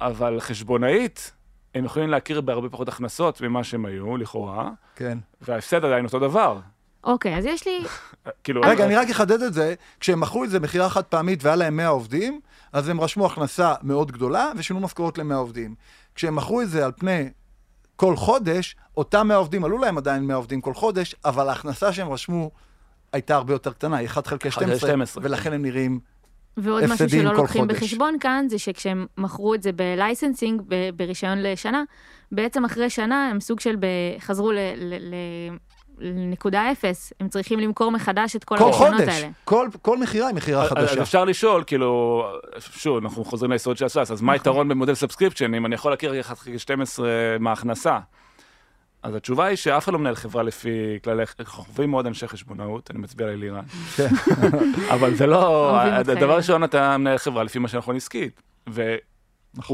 [0.00, 1.32] אבל חשבונאית,
[1.74, 5.18] הם יכולים להכיר בהרבה פחות הכנסות ממה שהם היו, לכאורה, כן.
[5.40, 6.58] וההפסד עדיין אותו דבר.
[7.04, 7.84] אוקיי, אז יש לי...
[8.44, 8.60] כאילו...
[8.64, 11.76] רגע, אני רק אחדד את זה, כשהם מכרו את זה מכירה חד פעמית והיה להם
[11.76, 12.40] 100 עובדים,
[12.72, 15.74] אז הם רשמו הכנסה מאוד גדולה ושינו משכורות ל-100 עובדים.
[16.14, 17.30] כשהם מכרו את זה על פני
[17.96, 22.12] כל חודש, אותם 100 עובדים, עלו להם עדיין 100 עובדים כל חודש, אבל ההכנסה שהם
[22.12, 22.50] רשמו
[23.12, 26.00] הייתה הרבה יותר קטנה, היא 1 חלקי 1 חלקי 12, 12, ולכן הם נראים...
[26.56, 27.76] ועוד משהו הפסדים שלא כל לוקחים חודש.
[27.76, 31.82] בחשבון כאן, זה שכשהם מכרו את זה בלייסנסינג, ב- ברישיון לשנה,
[32.32, 35.56] בעצם אחרי שנה הם סוג של, ב- חזרו ל- ל- ל-
[36.02, 39.28] לנקודה אפס, הם צריכים למכור מחדש את כל כל הרישיונות חודש, האלה.
[39.44, 41.02] כל, כל מכירה היא מכירה אז- אז חדשה.
[41.02, 42.24] אפשר לשאול, כאילו,
[42.58, 45.90] שוב, אנחנו חוזרים ליסוד של ה SaaS, אז מה היתרון במודל subscription, אם אני יכול
[45.92, 47.08] להכיר 1 חלקי 12
[47.40, 47.98] מההכנסה?
[49.02, 50.70] אז התשובה היא שאף אחד לא מנהל חברה לפי
[51.04, 53.64] כללי, אנחנו אוהבים מאוד אנשי חשבונאות, אני מצביע על אלירן,
[53.96, 54.08] כן.
[54.94, 56.36] אבל זה לא, אוהבים אותך, הדבר.
[56.36, 58.84] ראשון, אתה מנהל חברה לפי מה שנכון עסקית, נכון.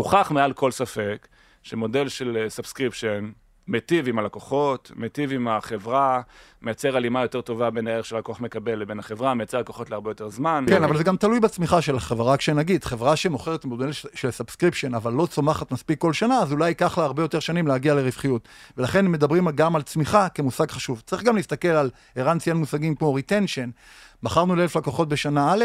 [0.02, 1.28] והוכח מעל כל ספק
[1.62, 3.30] שמודל של subscription
[3.68, 6.20] מיטיב עם הלקוחות, מיטיב עם החברה,
[6.62, 10.64] מייצר הלימה יותר טובה בין הערך שהלקוח מקבל לבין החברה, מייצר לקוחות להרבה יותר זמן.
[10.68, 12.32] כן, אבל זה גם תלוי בצמיחה של החברה.
[12.32, 16.68] רק שנגיד, חברה שמוכרת מודל של subscription, אבל לא צומחת מספיק כל שנה, אז אולי
[16.68, 18.48] ייקח לה הרבה יותר שנים להגיע לרווחיות.
[18.76, 21.02] ולכן מדברים גם על צמיחה כמושג חשוב.
[21.06, 23.70] צריך גם להסתכל על, ערן ציין מושגים כמו retention.
[24.22, 25.64] מכרנו לאלף לקוחות בשנה א',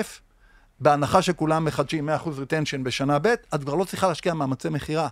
[0.79, 5.07] בהנחה שכולם מחדשים 100% retention בשנה ב', את כבר לא צריכה להשקיע מאמצי מכירה.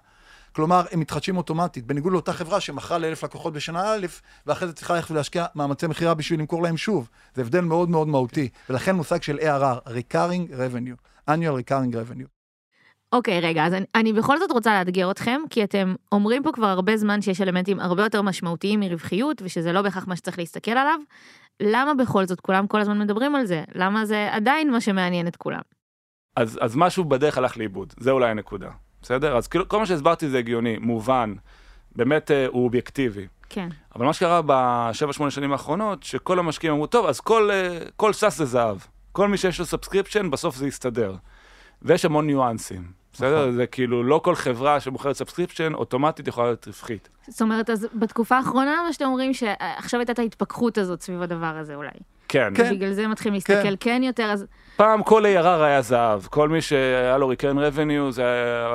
[0.52, 4.06] כלומר, הם מתחדשים אוטומטית, בניגוד לאותה חברה שמכרה לאלף לקוחות בשנה א',
[4.46, 7.10] ואחרי זה צריכה ללכת ולהשקיע מאמצי מכירה בשביל למכור להם שוב.
[7.36, 12.28] זה הבדל מאוד מאוד מהותי, ולכן מושג של ARR, Recurring Revenue, annual Recurring Revenue.
[13.14, 16.68] אוקיי, רגע, אז אני, אני בכל זאת רוצה לאתגר אתכם, כי אתם אומרים פה כבר
[16.68, 21.00] הרבה זמן שיש אלמנטים הרבה יותר משמעותיים מרווחיות, ושזה לא בהכרח מה שצריך להסתכל עליו.
[21.62, 23.64] למה בכל זאת כולם כל הזמן מדברים על זה?
[23.76, 25.62] למה זה עדיין מה שמעניין את כולם?
[26.36, 28.70] אז, אז משהו בדרך הלך לאיבוד, זה אולי הנקודה,
[29.02, 29.38] בסדר?
[29.38, 31.34] אז כאילו, כל מה שהסברתי זה הגיוני, מובן,
[31.96, 33.28] באמת אה, הוא אובייקטיבי.
[33.50, 33.70] כן.
[33.96, 38.14] אבל מה שקרה בשבע, שמונה שנים האחרונות, שכל המשקיעים אמרו, טוב, אז כל, אה, כל
[38.14, 38.78] SaaS זה זהב.
[39.12, 41.16] כל מי שיש לו subscription, בסוף זה יסתדר.
[41.82, 43.42] ויש המון ניואנסים, בסדר?
[43.42, 43.56] נכון.
[43.56, 47.10] זה כאילו, לא כל חברה שמוכרת subscription, אוטומטית יכולה להיות רווחית.
[47.28, 51.58] זאת אומרת, אז בתקופה האחרונה, מה שאתם אומרים, שעכשיו הייתה את ההתפכחות הזאת סביב הדבר
[51.58, 51.90] הזה אולי.
[52.32, 52.54] כן.
[52.56, 52.76] כן.
[52.76, 56.62] בגלל זה מתחילים להסתכל כן, כן יותר, אז פעם כל ARR היה זהב, כל מי
[56.62, 58.26] שהיה לו recurring revenue, זה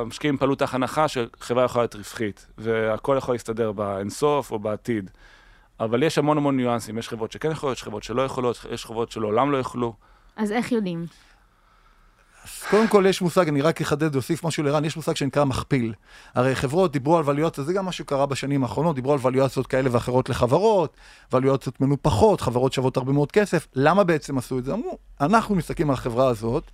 [0.00, 5.10] המשקיעים פעלו תחת הנחה שחברה יכולה להיות רווחית, והכל יכול להסתדר באינסוף או בעתיד.
[5.80, 9.10] אבל יש המון המון ניואנסים, יש חברות שכן יכולות, יש חברות שלא יכולות, יש חברות
[9.10, 9.92] שלעולם לא יוכלו.
[10.36, 11.06] אז איך יודעים?
[12.46, 15.92] אז קודם כל יש מושג, אני רק אחדד ואוסיף משהו לערן, יש מושג שנקרא מכפיל.
[16.34, 19.88] הרי חברות דיברו על ווליואציות, זה גם מה שקרה בשנים האחרונות, דיברו על ווליואציות כאלה
[19.92, 20.96] ואחרות לחברות,
[21.32, 23.66] ווליואציות מנופחות, חברות שוות הרבה מאוד כסף.
[23.74, 24.72] למה בעצם עשו את זה?
[24.72, 26.70] אמרו, אנחנו מסתכלים על החברה הזאת,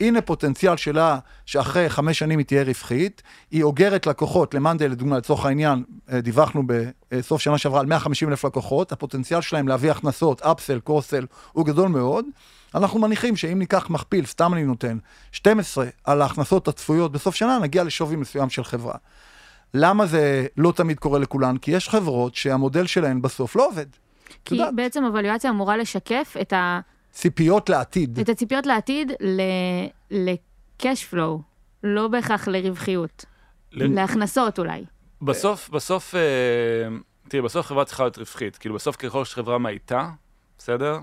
[0.00, 5.46] הנה פוטנציאל שלה שאחרי חמש שנים היא תהיה רווחית, היא אוגרת לקוחות, למאנדל לדוגמה, לצורך
[5.46, 6.62] העניין, אה, דיווחנו
[7.10, 11.88] בסוף שנה שעברה על 150 אלף לקוחות, הפוטנציאל שלהם להביא הכנסות, אפסל, קורסל, הוא גדול
[11.88, 12.24] מאוד.
[12.74, 14.98] אנחנו מניחים שאם ניקח מכפיל, סתם אני נותן,
[15.32, 18.94] 12 על ההכנסות הצפויות בסוף שנה, נגיע לשווי מסוים של חברה.
[19.74, 21.56] למה זה לא תמיד קורה לכולן?
[21.56, 23.86] כי יש חברות שהמודל שלהן בסוף לא עובד.
[24.44, 24.74] כי יודעת.
[24.74, 26.80] בעצם הוואלואציה אמורה לשקף את, ה,
[27.12, 28.18] ציפיות לעתיד.
[28.18, 29.12] את הציפיות לעתיד
[30.10, 31.42] ל-cash flow,
[31.84, 33.24] לא בהכרח לרווחיות,
[33.72, 34.84] ל- להכנסות אולי.
[35.22, 36.20] בסוף, בסוף, אה,
[37.28, 38.56] תראי, בסוף חברה צריכה להיות רווחית.
[38.56, 40.10] כאילו, בסוף ככל שחברה מאיטה,
[40.58, 40.98] בסדר?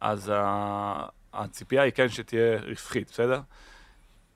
[0.00, 3.40] אז ה- הציפייה היא כן שתהיה רווחית, בסדר?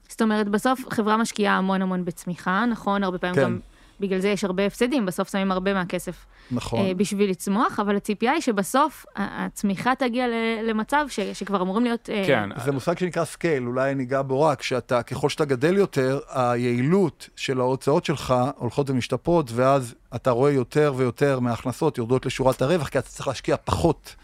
[0.09, 3.05] זאת אומרת, בסוף חברה משקיעה המון המון בצמיחה, נכון?
[3.05, 3.43] הרבה פעמים כן.
[3.43, 3.59] גם,
[4.01, 6.81] בגלל זה יש הרבה הפסדים, בסוף שמים הרבה מהכסף נכון.
[6.81, 12.11] אה, בשביל לצמוח, אבל הציפייה היא שבסוף הצמיחה תגיע ל- למצב ש, שכבר אמורים להיות...
[12.11, 12.49] אה, כן.
[12.65, 17.61] זה מושג שנקרא scale, אולי ניגע בו רק, שאתה, ככל שאתה גדל יותר, היעילות של
[17.61, 23.09] ההוצאות שלך הולכות ומשתפרות, ואז אתה רואה יותר ויותר מההכנסות יורדות לשורת הרווח, כי אתה
[23.09, 24.15] צריך להשקיע פחות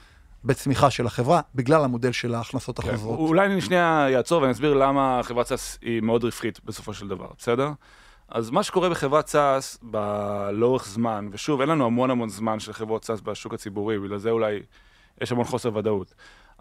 [0.44, 2.88] בצמיחה של החברה, בגלל המודל של ההכנסות כן.
[2.88, 3.18] החוזרות.
[3.18, 7.26] אולי אני שנייה אעצור ואני אסביר למה חברת SaaS היא מאוד רווחית בסופו של דבר,
[7.38, 7.70] בסדר?
[8.28, 9.78] אז מה שקורה בחברת SaaS
[10.52, 14.30] לאורך זמן, ושוב, אין לנו המון המון זמן של חברות SaaS בשוק הציבורי, בגלל זה
[14.30, 14.60] אולי
[15.20, 16.14] יש המון חוסר ודאות.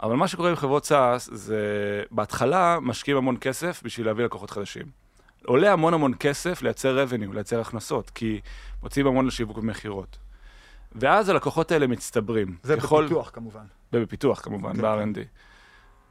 [0.04, 1.64] אבל מה שקורה בחברות סאס זה
[2.12, 4.86] בהתחלה משקיעים המון כסף בשביל להביא לקוחות חדשים.
[5.46, 8.40] עולה המון המון כסף לייצר revenue, לייצר הכנסות, כי
[8.84, 10.18] מוציאים המון לשיווק ומכירות.
[10.96, 12.58] ואז הלקוחות האלה מצטברים.
[12.64, 13.64] זה ככל- בפיתוח כמובן.
[13.94, 15.20] ובפיתוח כמובן, כן, ב-R&D.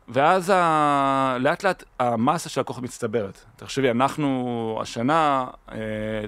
[0.08, 1.36] ואז ה...
[1.40, 3.44] לאט לאט המסה של הלקוחות מצטברת.
[3.56, 5.76] תחשבי, אנחנו השנה אה,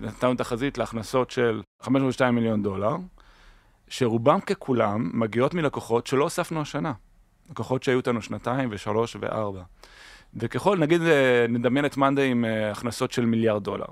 [0.00, 2.96] נתנו תחזית להכנסות של 502 מיליון דולר,
[3.88, 6.92] שרובם ככולם מגיעות מלקוחות שלא הוספנו השנה.
[7.50, 9.62] לקוחות שהיו איתנו שנתיים ושלוש וארבע.
[10.36, 13.86] וככל, נגיד, אה, נדמיין את מאנדי עם אה, הכנסות של מיליארד דולר.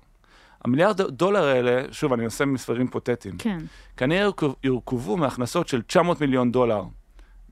[0.65, 3.35] המיליארד דולר האלה, שוב, אני עושה מספרים היפותטיים.
[3.39, 3.59] כן.
[3.97, 6.83] כנראה יורכב- יורכבו מהכנסות של 900 מיליון דולר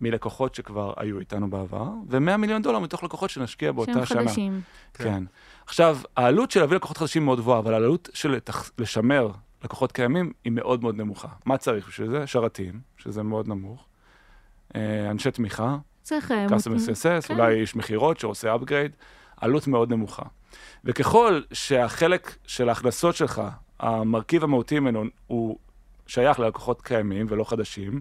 [0.00, 4.20] מלקוחות שכבר היו איתנו בעבר, ו-100 מיליון דולר מתוך לקוחות שנשקיע באותה שהם שנה.
[4.22, 4.60] חדשים.
[4.94, 5.04] כן.
[5.04, 5.22] כן.
[5.66, 8.70] עכשיו, העלות של להביא לקוחות חדשים מאוד גבוהה, אבל העלות של לתח...
[8.78, 9.30] לשמר
[9.64, 11.28] לקוחות קיימים היא מאוד מאוד נמוכה.
[11.46, 12.26] מה צריך בשביל זה?
[12.26, 13.86] שרתים, שזה מאוד נמוך,
[14.76, 16.30] אה, אנשי תמיכה, צריך...
[16.30, 17.34] אה, customer מות- success, כן.
[17.34, 18.92] אולי איש מכירות שעושה upgrade,
[19.37, 20.22] עלות מאוד נמוכה.
[20.85, 23.42] וככל שהחלק של ההכנסות שלך,
[23.81, 25.59] המרכיב המהותי ממנו הוא
[26.07, 28.01] שייך ללקוחות קיימים ולא חדשים,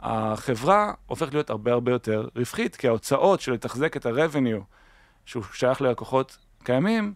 [0.00, 4.62] החברה הופכת להיות הרבה הרבה יותר רווחית, כי ההוצאות של לתחזק את ה-revenue
[5.24, 7.14] שהוא שייך ללקוחות קיימים,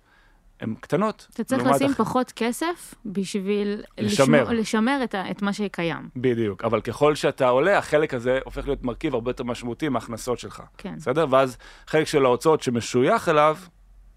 [0.61, 1.27] הן קטנות.
[1.35, 4.43] אתה צריך לשים הח- פחות כסף בשביל לשמר.
[4.43, 6.09] לשמור- לשמר את, ה- את מה שקיים.
[6.17, 10.63] בדיוק, אבל ככל שאתה עולה, החלק הזה הופך להיות מרכיב הרבה יותר משמעותי מההכנסות שלך.
[10.79, 10.95] כן.
[10.97, 11.27] בסדר?
[11.31, 13.57] ואז חלק של ההוצאות שמשוייך אליו,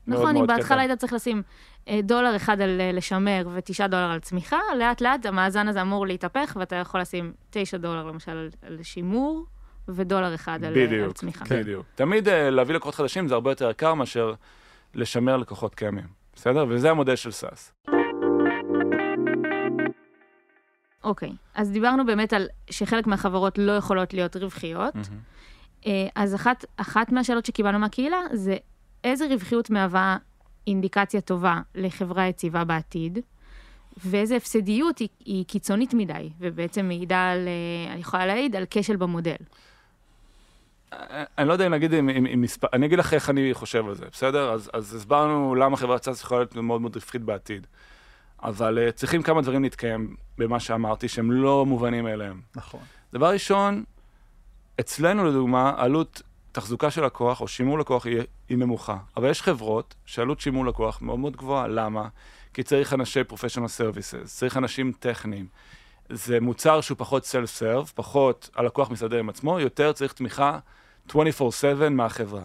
[0.07, 0.81] מאוד נכון, אם מאוד בהתחלה.
[0.81, 1.41] היית צריך לשים
[1.87, 6.07] אה, דולר אחד על אה, לשמר ותשעה דולר על צמיחה, לאט לאט המאזן הזה אמור
[6.07, 9.45] להתהפך, ואתה יכול לשים תשע דולר למשל על, על שימור,
[9.87, 11.45] ודולר אחד על, על בדיוק, צמיחה.
[11.45, 11.59] כן.
[11.61, 11.85] בדיוק.
[11.95, 14.33] תמיד אה, להביא לקוחות חדשים זה הרבה יותר יקר מאשר
[14.95, 16.65] לשמר לקוחות קיימים, בסדר?
[16.69, 17.73] וזה המודל של סאס.
[21.03, 24.93] אוקיי, אז דיברנו באמת על שחלק מהחברות לא יכולות להיות רווחיות.
[25.85, 28.57] אה, אז אחת, אחת מהשאלות שקיבלנו מהקהילה זה
[29.03, 30.17] איזה רווחיות מהווה
[30.67, 33.19] אינדיקציה טובה לחברה יציבה בעתיד,
[34.05, 38.95] ואיזה הפסדיות היא, היא קיצונית מדי, ובעצם מעידה על, אה, אני יכולה להעיד על כשל
[38.95, 39.35] במודל.
[41.37, 44.05] אני לא יודע אם נגיד עם, מספר, אני אגיד לך איך אני חושב על זה,
[44.11, 44.51] בסדר?
[44.51, 47.67] אז, אז הסברנו למה חברת SaaS יכולה להיות מאוד מאוד רווחית בעתיד.
[48.43, 52.41] אבל uh, צריכים כמה דברים להתקיים במה שאמרתי, שהם לא מובנים מאליהם.
[52.55, 52.79] נכון.
[53.13, 53.83] דבר ראשון,
[54.79, 58.97] אצלנו לדוגמה, עלות תחזוקה של לקוח או שימור לקוח היא, היא נמוכה.
[59.17, 61.67] אבל יש חברות שעלות שימור לקוח מאוד מאוד גבוהה.
[61.67, 62.07] למה?
[62.53, 65.47] כי צריך אנשי professional services, צריך אנשים טכניים.
[66.09, 70.59] זה מוצר שהוא פחות self-serve, פחות הלקוח מסתדר עם עצמו, יותר צריך תמיכה
[71.09, 71.13] 24/7
[71.91, 72.43] מהחברה.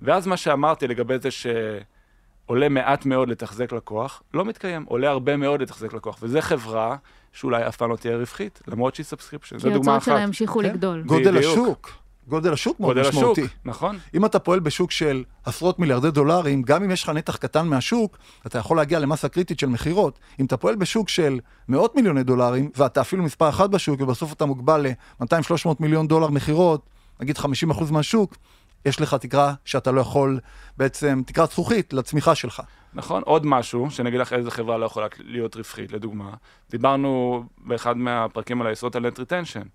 [0.00, 5.62] ואז מה שאמרתי לגבי זה שעולה מעט מאוד לתחזק לקוח, לא מתקיים, עולה הרבה מאוד
[5.62, 6.96] לתחזק לקוח, וזה חברה
[7.32, 10.18] שאולי אף פעם לא תהיה רווחית, למרות שהיא subscription, זו כי דוגמה ההוצאות אחת.
[10.18, 10.64] שלה ימשיכו כן.
[10.64, 11.02] לגדול.
[11.02, 11.52] גודל בדיוק.
[11.52, 11.90] השוק,
[12.28, 13.46] גודל השוק מאוד גודל השוק, משמעותי.
[13.64, 13.98] נכון?
[14.14, 18.18] אם אתה פועל בשוק של עשרות מיליארדי דולרים, גם אם יש לך נתח קטן מהשוק,
[18.46, 20.18] אתה יכול להגיע למסה קריטית של מכירות.
[20.40, 24.46] אם אתה פועל בשוק של מאות מיליוני דולרים, ואתה אפילו מספר אחת בשוק, ובסוף אתה
[24.46, 26.82] מוגבל ל-200-300 מיליון דולר מכירות,
[27.20, 28.36] נגיד 50% מהשוק,
[28.84, 30.40] יש לך תקרה שאתה לא יכול,
[30.76, 32.62] בעצם, תקרת זכוכית לצמיחה שלך.
[32.94, 36.30] נכון, עוד משהו, שאני אגיד לך איזה חברה לא יכולה להיות רווחית, לדוגמה.
[36.70, 39.68] דיברנו באחד מהפרקים על היסוד על net retention.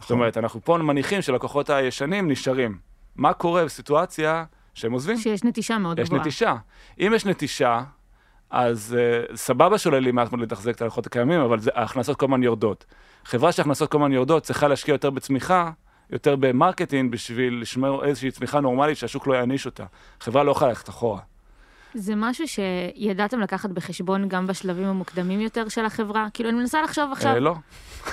[0.00, 2.78] זאת אומרת, אנחנו פה מניחים שלקוחות הישנים נשארים.
[3.16, 5.16] מה קורה בסיטואציה שהם עוזבים?
[5.16, 6.22] שיש נטישה מאוד יש גבוהה.
[6.22, 6.56] נטישה.
[7.00, 7.82] אם יש נטישה,
[8.50, 12.26] אז uh, סבבה שעולה לי מעט מאוד לתחזק את הלקוחות הקיימים, אבל זה, ההכנסות כל
[12.26, 12.84] הזמן יורדות.
[13.24, 15.70] חברה שההכנסות כל הזמן יורדות צריכה להשקיע יותר בצמיחה,
[16.10, 19.84] יותר ב marketing, בשביל לשמור איזושהי צמיחה נורמלית שהשוק לא יעניש אותה.
[20.20, 21.20] חברה לא יכולה ללכת אחורה.
[21.94, 26.26] זה משהו שידעתם לקחת בחשבון גם בשלבים המוקדמים יותר של החברה?
[26.34, 27.54] כאילו, אני מנסה לחשוב עכשיו, אה, לא.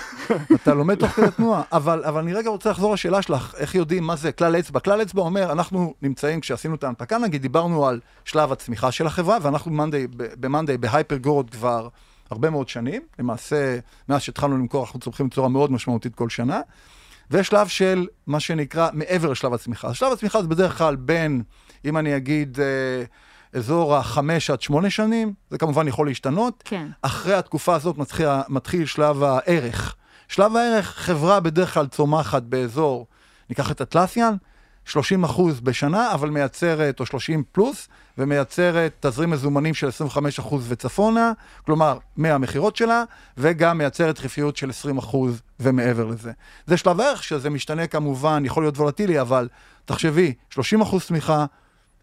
[0.56, 4.04] אתה לומד תוך כדי תנועה, אבל, אבל אני רגע רוצה לחזור לשאלה שלך, איך יודעים
[4.04, 4.80] מה זה כלל אצבע?
[4.80, 9.38] כלל אצבע אומר, אנחנו נמצאים, כשעשינו את ההנפקה, נגיד, דיברנו על שלב הצמיחה של החברה,
[9.42, 9.72] ואנחנו
[10.40, 11.88] במאנדיי, בהייפר גורד כבר
[12.30, 13.80] הרבה מאוד שנים, למעשה,
[14.10, 16.62] מאז שהתחלנו למכור, אנחנו צומחים בצורה מאוד משמעותית כל שנה,
[17.32, 19.88] ויש שלב של מה שנקרא מעבר לשלב הצמיחה.
[19.88, 21.44] אז שלב הצמיחה זה בדרך כלל בין,
[21.86, 23.04] אם אני אגיד, אה,
[23.60, 26.88] אזור החמש עד שמונה שנים, זה כמובן יכול להשתנות, כן.
[27.02, 29.96] אחרי התקופה הזאת מתחיל, מתחיל שלב הערך.
[30.28, 33.08] שלב הערך, חברה בדרך כלל צומחת באזור,
[33.50, 34.36] ניקח את אטלסיאן,
[34.86, 41.32] 30 אחוז בשנה, אבל מייצרת, או 30 פלוס, ומייצרת תזרים מזומנים של 25 אחוז וצפונה,
[41.66, 43.04] כלומר, מהמכירות שלה,
[43.38, 46.32] וגם מייצרת רווחיות של 20 אחוז ומעבר לזה.
[46.68, 49.48] זה שלב הערך, שזה משתנה כמובן, יכול להיות וולטילי, אבל
[49.86, 51.46] תחשבי, 30 אחוז צמיחה,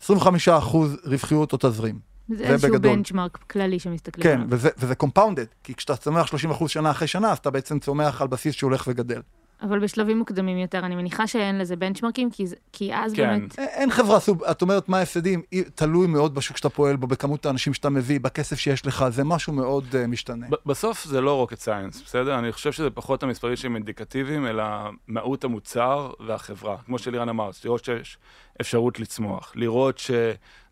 [0.02, 1.98] 25 אחוז רווחיות או תזרים.
[2.28, 2.96] זה איזשהו בגדול.
[2.96, 4.46] בנצ'מרק כללי שמסתכלים כן, עליו.
[4.50, 8.28] וזה, וזה קומפאונדד, כי כשאתה צומח 30% שנה אחרי שנה, אז אתה בעצם צומח על
[8.28, 9.20] בסיס שהולך וגדל.
[9.62, 13.38] אבל בשלבים מוקדמים יותר, אני מניחה שאין לזה בנצ'מרקים, כי, כי אז כן.
[13.38, 13.58] באמת...
[13.58, 15.42] אין חברה סוג, את אומרת מה ההפסדים,
[15.74, 19.52] תלוי מאוד בשוק שאתה פועל בו, בכמות האנשים שאתה מביא, בכסף שיש לך, זה משהו
[19.52, 20.46] מאוד uh, משתנה.
[20.66, 22.38] בסוף זה לא rocket science, בסדר?
[22.38, 24.64] אני חושב שזה פחות המספרים שהם אינדיקטיביים, אלא
[25.08, 26.76] מהות המוצר והחברה.
[26.86, 28.18] כמו שלירן אמר, לראות שיש
[28.60, 29.98] אפשרות לצמוח, לראות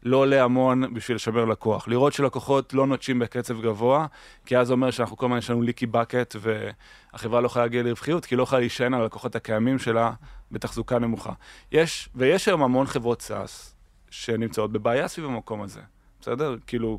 [0.05, 4.07] שלא עולה המון בשביל לשמר לקוח, לראות שלקוחות לא נוטשים בקצב גבוה,
[4.47, 7.83] כי אז זה אומר שאנחנו כל הזמן יש לנו ליקי בקט, והחברה לא יכולה להגיע
[7.83, 10.13] לרווחיות, כי היא לא יכולה להישען על הלקוחות הקיימים שלה
[10.51, 11.33] בתחזוקה נמוכה.
[11.73, 13.75] יש, ויש היום המון חברות SaaS
[14.11, 15.81] שנמצאות בבעיה סביב המקום הזה,
[16.21, 16.57] בסדר?
[16.67, 16.99] כאילו,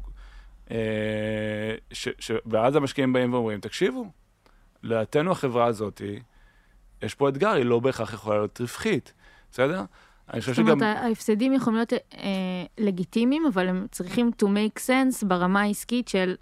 [0.72, 4.06] אה, ש, ש, ואז המשקיעים באים ואומרים, תקשיבו,
[4.84, 6.02] לדעתנו החברה הזאת,
[7.02, 9.14] יש פה אתגר, היא לא בהכרח יכולה להיות רווחית,
[9.52, 9.84] בסדר?
[10.34, 10.88] אני חושב זאת אומרת, שגם...
[10.88, 12.00] ההפסדים יכולים להיות אה,
[12.78, 16.36] לגיטימיים, אבל הם צריכים to make sense ברמה העסקית של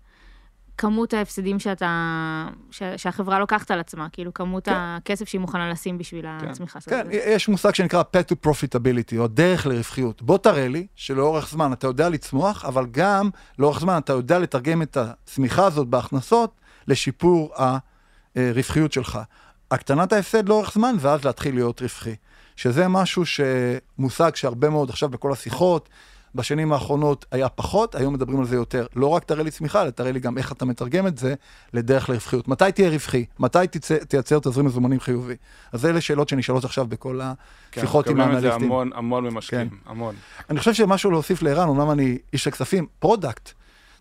[0.79, 4.73] כמות ההפסדים שאתה, ש, שהחברה לוקחת על עצמה, כאילו כמות כן.
[4.75, 7.07] הכסף שהיא מוכנה לשים בשביל הצמיחה של כן.
[7.11, 10.21] יש מושג שנקרא path to profitability, או דרך לרווחיות.
[10.21, 14.81] בוא תראה לי שלאורך זמן אתה יודע לצמוח, אבל גם לאורך זמן אתה יודע לתרגם
[14.81, 17.53] את הצמיחה הזאת בהכנסות לשיפור
[18.35, 19.19] הרווחיות שלך.
[19.71, 22.15] הקטנת ההפסד לאורך זמן, ואז להתחיל להיות רווחי.
[22.59, 25.89] שזה משהו שמושג שהרבה מאוד עכשיו בכל השיחות,
[26.35, 28.85] בשנים האחרונות היה פחות, היום מדברים על זה יותר.
[28.95, 31.33] לא רק תראה לי צמיחה, אלא תראה לי גם איך אתה מתרגם את זה
[31.73, 32.47] לדרך לרווחיות.
[32.47, 33.25] מתי תהיה רווחי?
[33.39, 35.35] מתי תצא, תייצר תזרים מזומנים חיובי?
[35.71, 37.19] אז אלה שאלות שנשאלות עכשיו בכל
[37.71, 38.71] כן, השיחות עם מקבלים את זה האנליסטים.
[38.71, 39.75] המון, המון ממשקיעים, כן.
[39.85, 40.15] המון.
[40.49, 43.51] אני חושב שמשהו להוסיף לערן, אמנם אני איש הכספים, product.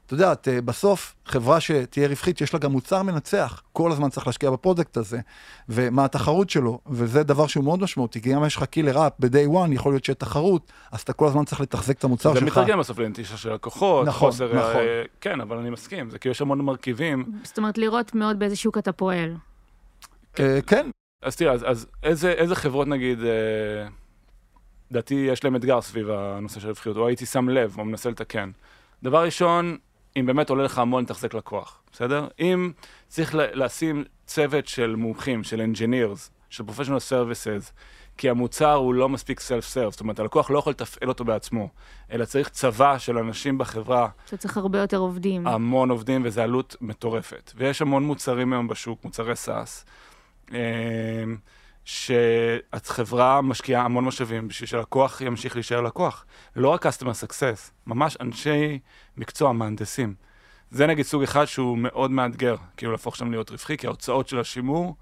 [0.08, 3.62] את יודעת, אה, בסוף, חברה שתהיה רווחית, יש לה גם מוצר מנצח.
[3.72, 5.20] כל הזמן צריך להשקיע ב product הזה,
[5.68, 9.48] ומה התחרות שלו, וזה דבר שהוא מאוד משמעותי, כי גם יש לך killer app ב-day
[9.54, 12.58] one, יכול להיות שיהיה תחרות, אז אתה כל הזמן צריך לתחזק את המוצר זה שלך.
[12.58, 14.46] מתרגם בסוף לנטישה של לקוחות, נכון, חוסר...
[14.46, 14.76] נכון.
[14.76, 17.24] אה, כן, אבל אני מסכים, זה כאילו יש המון מרכיבים.
[17.42, 19.34] זאת אומרת, לראות מאוד באיזה שוק אתה פועל.
[20.40, 20.90] אה, כן,
[21.22, 23.88] אז תראה, אז, אז איזה, איזה חברות נגיד, אה,
[24.90, 28.50] לדעתי יש להם אתגר סביב הנושא של רווחיות, או הייתי שם לב, או מנסה לתקן.
[29.02, 29.76] דבר ראשון,
[30.16, 32.28] אם באמת עולה לך המון לתחזק לקוח, בסדר?
[32.40, 32.72] אם
[33.08, 37.72] צריך לשים צוות של מומחים, של engineers, של professional services,
[38.16, 41.68] כי המוצר הוא לא מספיק self-serve, זאת אומרת, הלקוח לא יכול לתפעל אותו בעצמו,
[42.12, 45.46] אלא צריך צבא של אנשים בחברה, שצריך הרבה יותר עובדים.
[45.46, 47.52] המון עובדים, וזו עלות מטורפת.
[47.56, 49.84] ויש המון מוצרים היום בשוק, מוצרי SaaS,
[51.88, 56.24] שהחברה משקיעה המון משאבים בשביל שלקוח ימשיך להישאר לקוח.
[56.56, 58.78] לא רק customer success, ממש אנשי
[59.16, 60.14] מקצוע, מהנדסים.
[60.70, 64.40] זה נגיד סוג אחד שהוא מאוד מאתגר, כאילו להפוך שם להיות רווחי, כי ההוצאות של
[64.40, 64.96] השימור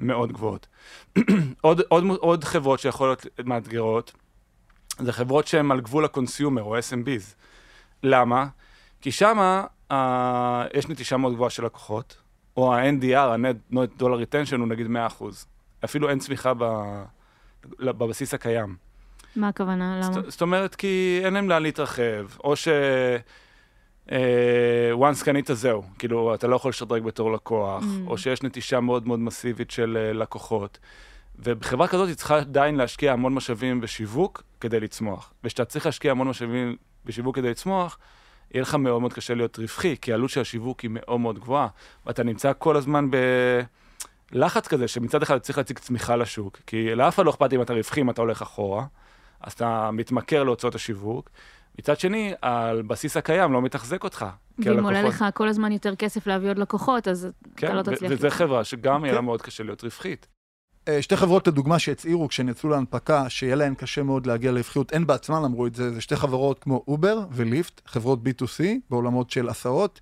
[0.00, 0.66] מאוד גבוהות.
[1.60, 4.12] עוד, עוד, עוד חברות שיכולות להיות מאתגרות,
[4.98, 7.34] זה חברות שהן על גבול ה consumer או SMBs.
[8.02, 8.46] למה?
[9.00, 12.16] כי שמה אה, יש נטישה מאוד גבוהה של לקוחות,
[12.56, 14.90] או ה-NDR, ה-Net Dollar Retention הוא נגיד 100%.
[15.84, 16.64] אפילו אין צמיחה ב,
[17.78, 18.76] בבסיס הקיים.
[19.36, 20.00] מה הכוונה?
[20.02, 20.12] למה?
[20.12, 22.68] זאת, זאת אומרת, כי אין להם לאן להתרחב, או ש...
[24.12, 28.10] אה, once קנית זהו, כאילו, אתה לא יכול לשדרג בתור לקוח, Mm.
[28.10, 30.78] או שיש נטישה מאוד מאוד מסיבית של אה, לקוחות.
[31.38, 35.32] ובחברה כזאת היא צריכה עדיין להשקיע המון משאבים בשיווק כדי לצמוח.
[35.44, 37.98] וכשאתה צריך להשקיע המון משאבים בשיווק כדי לצמוח,
[38.54, 41.68] יהיה לך מאוד מאוד קשה להיות רווחי, כי העלות של השיווק היא מאוד מאוד גבוהה,
[42.06, 43.08] ואתה נמצא כל הזמן
[44.32, 47.72] בלחץ כזה, שמצד אחד צריך להציג צמיחה לשוק, כי לאף אחד לא אכפת אם אתה
[47.72, 48.84] רווחי, אם אתה הולך אחורה,
[49.40, 51.30] אז אתה מתמכר להוצאות השיווק.
[51.78, 54.26] מצד שני, על בסיס הקיים לא מתחזק אותך.
[54.58, 58.12] ואם עולה לך כל הזמן יותר כסף להביא עוד לקוחות, אז כן, אתה לא תצליח.
[58.14, 59.24] וזה חברה שגם יהיה לה כן.
[59.24, 60.26] מאוד קשה להיות רווחית.
[60.88, 65.06] אה, שתי חברות לדוגמה שהצהירו כשהן יצאו להנפקה שיהיה להן קשה מאוד להגיע לרווחיות, הן
[65.06, 70.00] בעצמן אמרו את זה, זה שתי חברות כמו אובר וליפט, חברות B2C בעולמות של הסעות.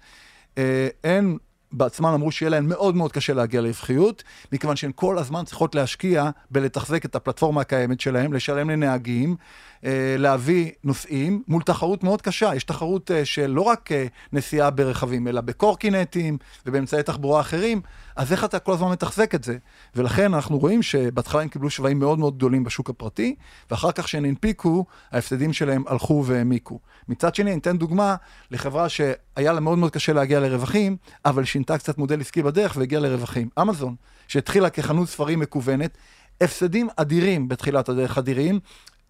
[0.59, 1.37] אה, הן
[1.72, 6.30] בעצמן אמרו שיהיה להן מאוד מאוד קשה להגיע לרווחיות, מכיוון שהן כל הזמן צריכות להשקיע
[6.50, 9.37] בלתחזק את הפלטפורמה הקיימת שלהן, לשלם לנהגים,
[9.85, 12.54] אה, להביא נוסעים, מול תחרות מאוד קשה.
[12.54, 17.80] יש תחרות אה, של לא רק אה, נסיעה ברכבים, אלא בקורקינטים ובאמצעי תחבורה אחרים,
[18.16, 19.57] אז איך אתה כל הזמן מתחזק את זה?
[19.94, 23.35] ולכן אנחנו רואים שבהתחלה הם קיבלו שווים מאוד מאוד גדולים בשוק הפרטי,
[23.70, 26.79] ואחר כך כשהם הנפיקו, ההפסדים שלהם הלכו והעמיקו.
[27.09, 28.16] מצד שני, אני אתן דוגמה
[28.51, 33.03] לחברה שהיה לה מאוד מאוד קשה להגיע לרווחים, אבל שינתה קצת מודל עסקי בדרך והגיעה
[33.03, 33.49] לרווחים.
[33.61, 33.94] אמזון,
[34.29, 35.99] שהתחילה כחנות ספרים מקוונת,
[36.40, 38.61] הפסדים אדירים בתחילת הדרך, אדירים.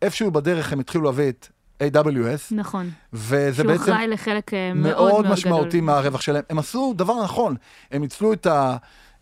[0.02, 1.46] איפשהו בדרך הם התחילו להביא את
[1.80, 2.90] AWS, נכון.
[3.12, 3.82] וזה שהוא בעצם...
[3.82, 5.80] אחראי לחלק אה, מאוד מאוד מאוד משמעותי גדול.
[5.80, 6.42] מהרווח שלהם.
[6.50, 7.56] הם עשו דבר נכון,
[7.90, 8.46] הם ניצלו את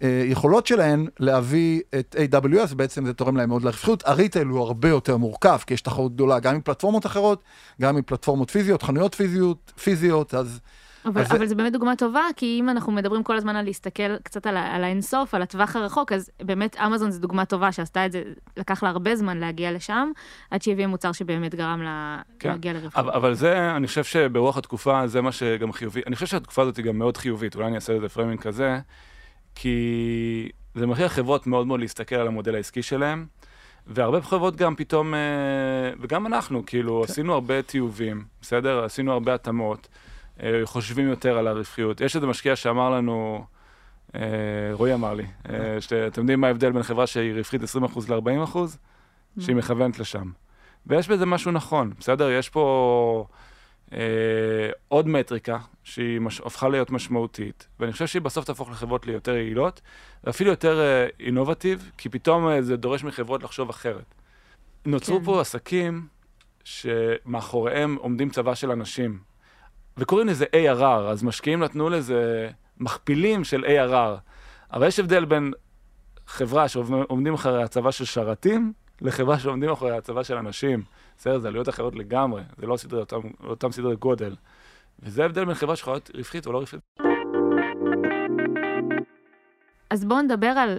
[0.01, 4.03] היכולות שלהם להביא את AWS, בעצם זה תורם להם מאוד לרווחיות.
[4.07, 7.43] הריטייל הוא הרבה יותר מורכב, כי יש תחרות גדולה גם עם פלטפורמות אחרות,
[7.81, 10.61] גם עם פלטפורמות פיזיות, חנויות פיזיות, פיזיות, אז
[11.09, 13.65] אבל, אז זה- אבל זה באמת דוגמה טובה, כי אם אנחנו מדברים כל הזמן על
[13.65, 18.07] להסתכל קצת על, על האינסוף, על הטווח הרחוק, אז באמת אמזון זו דוגמה טובה שעשתה
[18.07, 18.23] את זה,
[18.57, 20.11] לקח לה הרבה זמן להגיע לשם,
[20.51, 22.49] עד שהיא הביאה מוצר שבאמת גרם לה כן.
[22.49, 22.95] להגיע לרווחיות.
[23.07, 26.01] אבל, אבל זה, אני חושב שברוח התקופה, זה מה שגם חיובי.
[26.07, 28.79] אני חושב שהתקופה הזאת היא גם מאוד חיובית, אולי אני אעשה לזה framing כזה,
[29.55, 33.27] כי זה מכריח חברות מאוד מאוד להסתכל על המודל העסקי שלהם,
[33.87, 35.19] והרבה חברות גם פתאום, אה,
[36.01, 37.13] וגם אנחנו, כאילו, כן.
[37.13, 38.85] עשינו הרבה טיובים, בסדר?
[38.85, 39.89] עשינו הרבה התאמות,
[40.65, 42.01] חושבים יותר על הרווחיות.
[42.01, 43.45] יש איזה משקיע שאמר לנו,
[44.15, 44.21] אה,
[44.73, 48.59] רועי אמר לי, אה, שאתם יודעים מה ההבדל בין חברה שהיא רווחית 20% ל-40%?
[49.41, 50.31] שהיא מכוונת לשם.
[50.87, 52.31] ויש בזה משהו נכון, בסדר?
[52.31, 53.27] יש פה
[53.93, 53.99] אה,
[54.89, 56.41] עוד מטריקה שהיא מש...
[56.41, 59.81] הפכה להיות משמעותית, ואני חושב שהיא בסוף תהפוך לחברות ליותר יעילות,
[60.25, 64.15] ואפילו יותר אה, אינובטיב, כי פתאום אה, זה דורש מחברות לחשוב אחרת.
[64.87, 65.25] נוצרו כן.
[65.25, 66.07] פה עסקים
[66.65, 69.19] שמאחוריהם עומדים צבא של אנשים,
[69.99, 74.19] וקוראים לזה ARR, אז משקיעים נתנו לזה מכפילים של ARR,
[74.73, 75.53] אבל יש הבדל בין
[76.27, 80.83] חברה שעומדים אחרי הצבא של שרתים, לחברה שעומדים אחרי הצבא של אנשים.
[81.19, 84.35] בסדר, זה עלויות אחרות לגמרי, זה לא סדרי, אותם, אותם סדרי גודל.
[85.03, 86.81] וזה ההבדל בין חברה שיכולה להיות רווחית או לא רווחית.
[89.91, 90.79] אז בואו נדבר על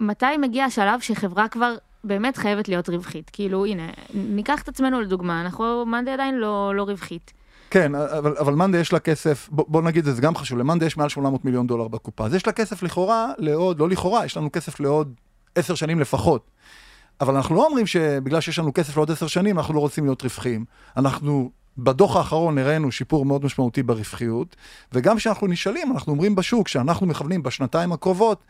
[0.00, 3.30] מתי מגיע השלב שחברה כבר באמת חייבת להיות רווחית.
[3.30, 7.32] כאילו, הנה, ניקח את עצמנו לדוגמה, אנחנו, מאנדי עדיין לא, לא רווחית.
[7.70, 10.86] כן, אבל, אבל מאנדה יש לה כסף, בוא, בוא נגיד את זה, גם חשוב, למאנדה
[10.86, 14.36] יש מעל 800 מיליון דולר בקופה, אז יש לה כסף לכאורה לעוד, לא לכאורה, יש
[14.36, 15.14] לנו כסף לעוד
[15.54, 16.50] עשר שנים לפחות.
[17.20, 20.22] אבל אנחנו לא אומרים שבגלל שיש לנו כסף לעוד עשר שנים, אנחנו לא רוצים להיות
[20.22, 20.64] רווחיים.
[20.96, 24.56] אנחנו בדוח האחרון הראינו שיפור מאוד משמעותי ברווחיות,
[24.92, 28.44] וגם כשאנחנו נשאלים, אנחנו אומרים בשוק שאנחנו מכוונים בשנתיים הקרובות,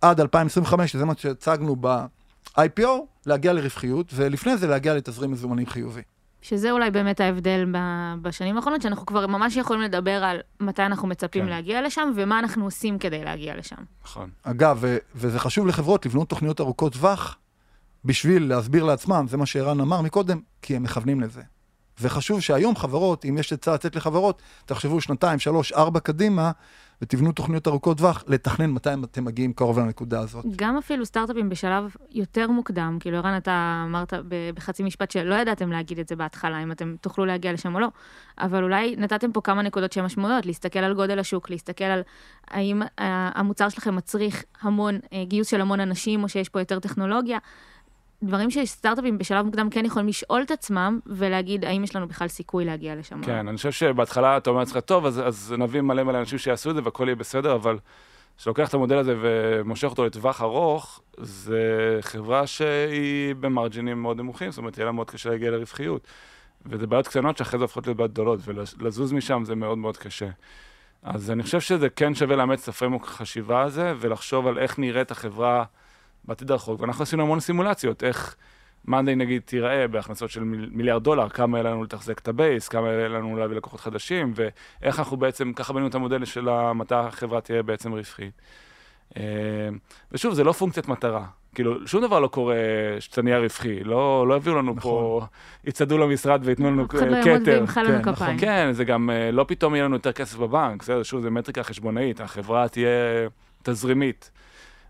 [0.00, 2.88] עד 2025, שזה מה שהצגנו ב-IPO,
[3.26, 6.02] להגיע לרווחיות, ולפני זה להגיע לתזרים מזומנים חיובי.
[6.48, 11.08] שזה אולי באמת ההבדל ב- בשנים האחרונות, שאנחנו כבר ממש יכולים לדבר על מתי אנחנו
[11.08, 11.50] מצפים כן.
[11.50, 13.76] להגיע לשם, ומה אנחנו עושים כדי להגיע לשם.
[14.04, 14.30] נכון.
[14.42, 17.38] אגב, ו- וזה חשוב לחברות לבנות תוכניות ארוכות טווח,
[18.04, 21.42] בשביל להסביר לעצמם, זה מה שערן אמר מקודם, כי הם מכוונים לזה.
[22.00, 26.50] וחשוב שהיום חברות, אם יש עצה לצאת לחברות, תחשבו שנתיים, שלוש, ארבע קדימה,
[27.02, 30.44] ותבנו תוכניות ארוכות טווח, לתכנן מתי אתם מגיעים קרוב לנקודה הזאת.
[30.56, 34.12] גם אפילו סטארט-אפים בשלב יותר מוקדם, כאילו ערן, אתה אמרת
[34.54, 37.88] בחצי משפט שלא ידעתם להגיד את זה בהתחלה, אם אתם תוכלו להגיע לשם או לא,
[38.38, 42.02] אבל אולי נתתם פה כמה נקודות שהן משמעויות, להסתכל על גודל השוק, להסתכל על
[42.48, 46.78] האם אה, המוצר שלכם מצריך המון, אה, גיוס של המון אנשים, או שיש פה יותר
[46.78, 47.38] טכנולוגיה.
[48.26, 52.64] דברים שסטארט-אפים בשלב מוקדם כן יכולים לשאול את עצמם ולהגיד האם יש לנו בכלל סיכוי
[52.64, 53.22] להגיע לשם.
[53.22, 56.70] כן, אני חושב שבהתחלה אתה אומר לעצמך, טוב, אז, אז נביא מלא מלא אנשים שיעשו
[56.70, 57.78] את זה והכל יהיה בסדר, אבל
[58.38, 64.58] כשלוקח את המודל הזה ומושך אותו לטווח ארוך, זה חברה שהיא במרג'ינים מאוד נמוכים, זאת
[64.58, 66.06] אומרת, יהיה לה מאוד קשה להגיע לרווחיות.
[66.66, 68.40] וזה בעיות קטנות שאחרי זה הופכות להיות בעיות גדולות,
[68.78, 70.28] ולזוז משם זה מאוד מאוד קשה.
[71.02, 74.78] אז אני חושב שזה כן שווה לאמץ את ה framework החשיבה הזה, ולחשוב על איך
[74.78, 75.64] נראית החברה
[76.28, 76.80] בעתיד הרחוק.
[76.80, 78.36] ואנחנו עשינו המון סימולציות, איך
[78.84, 82.68] monday נגיד תיראה בהכנסות של מיל, מיליארד דולר, כמה יהיה לנו לתחזק את ה base,
[82.68, 86.94] כמה יהיה לנו להביא לקוחות חדשים, ואיך אנחנו בעצם, ככה בנינו את המודל של מתי
[86.94, 88.40] החברה תהיה בעצם רווחית.
[89.16, 89.22] אה,
[90.12, 91.24] ושוב, זה לא פונקציית מטרה.
[91.54, 92.56] כאילו, שום דבר לא קורה
[93.00, 93.84] שאתה נהיה רווחי.
[93.84, 95.26] לא, לא יביאו לנו פה,
[95.64, 97.52] יצעדו למשרד וייתנו לנו אף אחד לא יעמוד כתר.
[97.52, 98.38] וימחא לנו כן, כפיים.
[98.38, 101.62] כן, זה גם אה, לא פתאום יהיה לנו יותר כסף בבנק, בסדר, שוב, זה מטריקה
[101.62, 102.88] חשבונאית, החברה תהיה
[103.62, 104.30] תזרימית.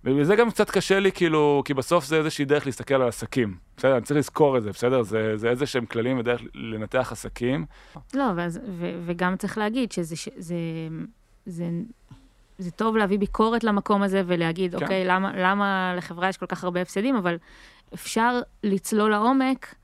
[0.06, 3.56] ובגלל זה גם קצת קשה לי, כאילו, כי בסוף זה איזושהי דרך להסתכל על עסקים.
[3.76, 5.02] בסדר, אני צריך לזכור את זה, בסדר?
[5.02, 7.66] זה, זה איזה שהם כללים ודרך לנתח עסקים.
[8.14, 10.56] לא, ואז, ו, וגם צריך להגיד שזה, זה,
[11.46, 11.64] זה,
[12.58, 14.82] זה טוב להביא ביקורת למקום הזה ולהגיד, כן.
[14.82, 17.36] אוקיי, למה, למה לחברה יש כל כך הרבה הפסדים, אבל
[17.94, 19.74] אפשר לצלול לעומק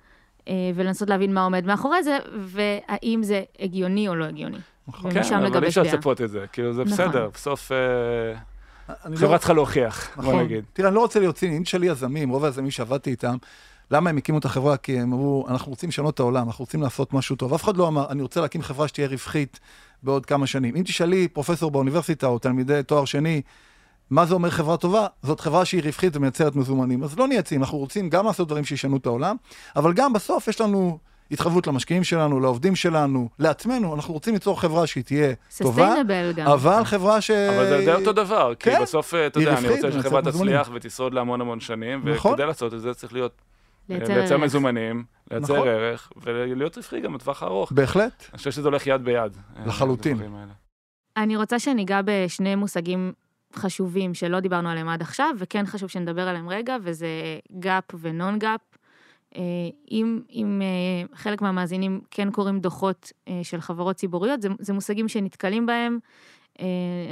[0.48, 4.58] אה, ולנסות להבין מה עומד מאחורי זה, והאם זה הגיוני או לא הגיוני.
[4.88, 5.10] נכון.
[5.10, 5.82] כן, אבל אי אפשר.
[5.82, 6.92] לצפות את זה, כאילו, זה נכון.
[6.92, 8.51] בסדר, בסוף אה,
[9.14, 10.40] חברה צריכה להוכיח, בוא נכון.
[10.40, 10.64] נגיד.
[10.72, 13.36] תראה, אני לא רוצה להיות ציני, אם תשאלי יזמים, רוב היזמים שעבדתי איתם,
[13.90, 14.76] למה הם הקימו את החברה?
[14.76, 17.54] כי הם אמרו, אנחנו רוצים לשנות את העולם, אנחנו רוצים לעשות משהו טוב.
[17.54, 19.60] אף אחד לא אמר, אני רוצה להקים חברה שתהיה רווחית
[20.02, 20.76] בעוד כמה שנים.
[20.76, 23.42] אם תשאלי פרופסור באוניברסיטה או תלמידי תואר שני,
[24.10, 25.06] מה זה אומר חברה טובה?
[25.22, 27.02] זאת חברה שהיא רווחית ומייצרת מזומנים.
[27.02, 29.36] אז לא נהיה אנחנו רוצים גם לעשות דברים שישנו את העולם,
[29.76, 30.98] אבל גם בסוף יש לנו
[31.32, 35.94] התחייבות למשקיעים שלנו, לעובדים שלנו, לעצמנו, אנחנו רוצים ליצור חברה שהיא תהיה טובה,
[36.36, 36.46] גם.
[36.46, 37.30] אבל חברה ש...
[37.30, 40.32] אבל זה די אותו דבר, כי כן, בסוף, אה, אתה יודע, אני רוצה מזומנים.
[40.32, 42.32] תצליח ותשרוד להמון המון שנים, נכון.
[42.32, 43.42] וכדי לעשות את זה צריך להיות,
[43.90, 44.38] אה, לייצר.
[44.38, 45.68] מזומנים, לייצר נכון.
[45.68, 47.72] ערך, ולהיות רווחי גם בטווח הארוך.
[47.72, 48.24] בהחלט.
[48.30, 49.36] אני חושב שזה הולך יד ביד.
[49.56, 50.18] אה, לחלוטין.
[51.16, 53.12] אני רוצה שניגע בשני מושגים
[53.56, 57.06] חשובים שלא דיברנו עליהם עד עכשיו, וכן חשוב שנדבר עליהם רגע, וזה
[57.58, 58.60] GAAP ו non GAAP.
[59.36, 59.42] אה,
[59.90, 65.08] אם, אם אה, חלק מהמאזינים כן קוראים דוחות אה, של חברות ציבוריות, זה, זה מושגים
[65.08, 65.98] שנתקלים בהם.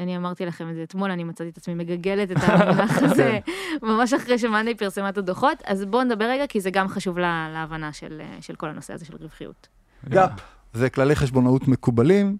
[0.02, 3.38] אני אמרתי לכם את זה אתמול, אני מצאתי את עצמי מגגלת את המונח הזה,
[3.82, 7.50] ממש אחרי שמאנדיי פרסמה את הדוחות, אז בואו נדבר רגע, כי זה גם חשוב לה,
[7.52, 9.68] להבנה של, של כל הנושא הזה של רווחיות.
[10.08, 10.30] GAAP
[10.72, 12.36] זה כללי חשבונאות מקובלים,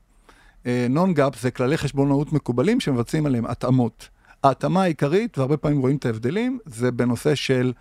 [0.91, 4.09] non GAAP זה כללי חשבונאות מקובלים שמבצעים עליהם התאמות.
[4.45, 7.73] ההתאמה העיקרית, והרבה פעמים רואים את ההבדלים, זה בנושא של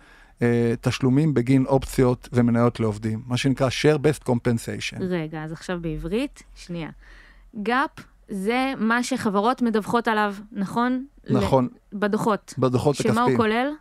[0.80, 5.02] תשלומים בגין אופציות ומניות לעובדים, מה שנקרא share based compensation.
[5.08, 6.90] רגע, אז עכשיו בעברית, שנייה.
[7.62, 7.90] GAAP
[8.28, 11.04] זה מה שחברות מדווחות עליו, נכון?
[11.30, 11.98] נכון, ל...
[11.98, 12.54] בדוחות.
[12.58, 13.36] בדוחות שמה הוא הכספיים.
[13.36, 13.72] כולל?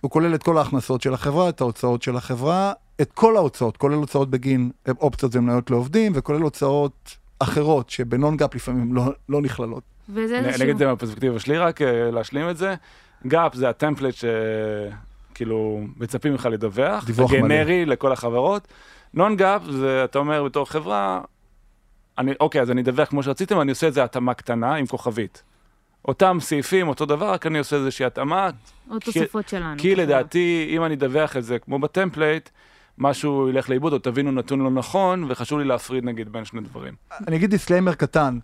[0.00, 3.94] הוא כולל את כל ההכנסות של החברה, את ההוצאות של החברה, את כל ההוצאות, כולל
[3.94, 9.82] הוצאות בגין אופציות ומניות לעובדים, וכולל הוצאות אחרות שב non GAAP לפעמים לא, לא נכללות.
[10.08, 10.62] וזה אני איזשהו...
[10.62, 12.74] אגיד את זה מהפרספקטיבה שלי רק, אה, להשלים את זה.
[13.26, 14.14] GAAP זה ה template
[15.40, 17.38] שכאילו מצפים ממך לדווח, דיווח מלא.
[17.38, 18.68] הגנרי לכל החברות.
[19.14, 21.20] non GAAP זה, אתה אומר בתור חברה,
[22.18, 25.42] אני, אוקיי, אז אני אדווח כמו שרציתם, אני עושה את זה התאמה קטנה עם כוכבית.
[26.04, 28.50] אותם סעיפים, אותו דבר, רק אני עושה איזושהי התאמה,
[28.90, 29.78] או תוספות שלנו.
[29.78, 30.04] כי כחברה.
[30.04, 32.48] לדעתי, אם אני אדווח את זה כמו ב template,
[32.98, 36.94] משהו ילך לאיבוד או תבינו נתון לא נכון, וחשוב לי להפריד נגיד בין שני דברים.
[37.28, 38.38] אני אגיד disclaimer קטן,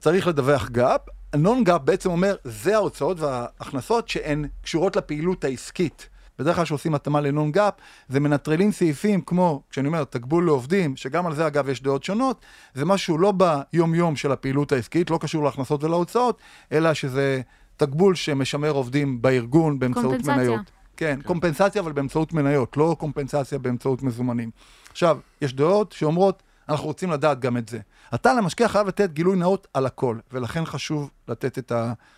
[0.00, 1.00] צריך לדווח GAAP,
[1.32, 6.08] ה non GAAP בעצם אומר, זה ההוצאות וההכנסות שהן קשורות לפעילות העסקית.
[6.38, 7.74] בדרך כלל כשעושים התאמה ל non GAAP,
[8.08, 12.44] זה מנטרלים סעיפים כמו, כשאני אומר תגמול לעובדים, שגם על זה אגב יש דעות שונות,
[12.74, 16.38] זה משהו לא ביום-יום של הפעילות העסקית, לא קשור להכנסות ולהוצאות,
[16.72, 17.40] אלא שזה
[17.76, 20.36] תגמול שמשמר עובדים בארגון באמצעות קומפנסציה.
[20.36, 20.70] מניות.
[20.96, 24.50] כן, קומפנסציה אבל באמצעות מניות, לא קומפנסציה באמצעות מזומנים.
[24.90, 27.78] עכשיו, יש דעות שאומרות, אנחנו רוצים לדעת גם את זה.
[28.14, 31.72] אתה למשקיע חייב לתת גילוי נאות על הכל, ולכן חשוב לתת את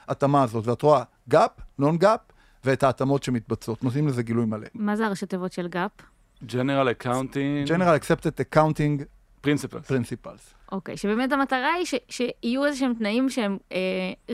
[0.09, 0.67] ההתאמה הזאת.
[0.67, 2.21] ואת רואה GAAP, non GAAP,
[2.67, 3.85] ואת ההתאמות שמתבצעות.
[3.85, 4.67] נותנים לזה גילוי מלא.
[4.75, 5.91] מה זה הראשי תיבות של GAAP?
[6.45, 9.05] General Accounting General Accepted Accounting
[9.47, 9.89] Principles.
[9.89, 10.56] Principles.
[10.73, 13.79] אוקיי, שבאמת המטרה היא ש, שיהיו איזה שהם תנאים שהם אה,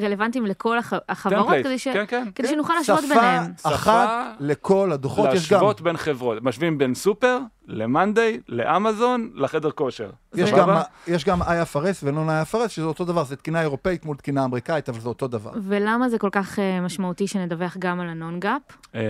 [0.03, 2.29] רלוונטיים לכל הח, החברות, Templates, כדי, ש, כן, כן.
[2.35, 3.45] כדי שנוכל להשוות ביניהם.
[3.59, 5.59] שפה אחת לכל הדוחות יש גם.
[5.59, 6.43] להשוות בין חברות.
[6.43, 10.11] משווים בין סופר, למאנדיי, לאמזון, לחדר כושר.
[10.35, 10.51] יש?
[10.51, 10.69] גם,
[11.07, 15.01] יש גם IFRS ונון IFRS, שזה אותו דבר, זה תקינה אירופאית מול תקינה אמריקאית, אבל
[15.01, 15.51] זה אותו דבר.
[15.63, 18.63] ולמה זה כל כך אה, משמעותי שנדווח גם על ה non GAAP?
[18.95, 19.01] אה,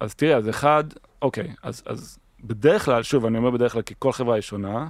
[0.00, 0.84] אז תראה, אז אחד,
[1.22, 4.88] אוקיי, אז, אז בדרך כלל, שוב, אני אומר בדרך כלל, כי כל חברה היא שונה,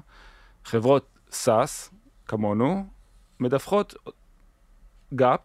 [0.64, 1.92] חברות SaaS,
[2.26, 2.86] כמונו,
[3.40, 3.94] מדווחות
[5.14, 5.40] גאפ,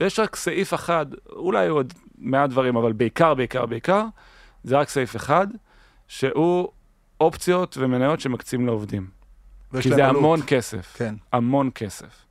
[0.00, 4.04] ויש רק סעיף אחד, אולי עוד מעט דברים, אבל בעיקר, בעיקר, בעיקר,
[4.64, 5.46] זה רק סעיף אחד,
[6.08, 6.68] שהוא
[7.20, 9.10] אופציות ומניות שמקצים לעובדים.
[9.80, 10.16] כי זה עלות.
[10.16, 10.94] המון כסף.
[10.96, 11.14] כן.
[11.32, 12.26] המון כסף.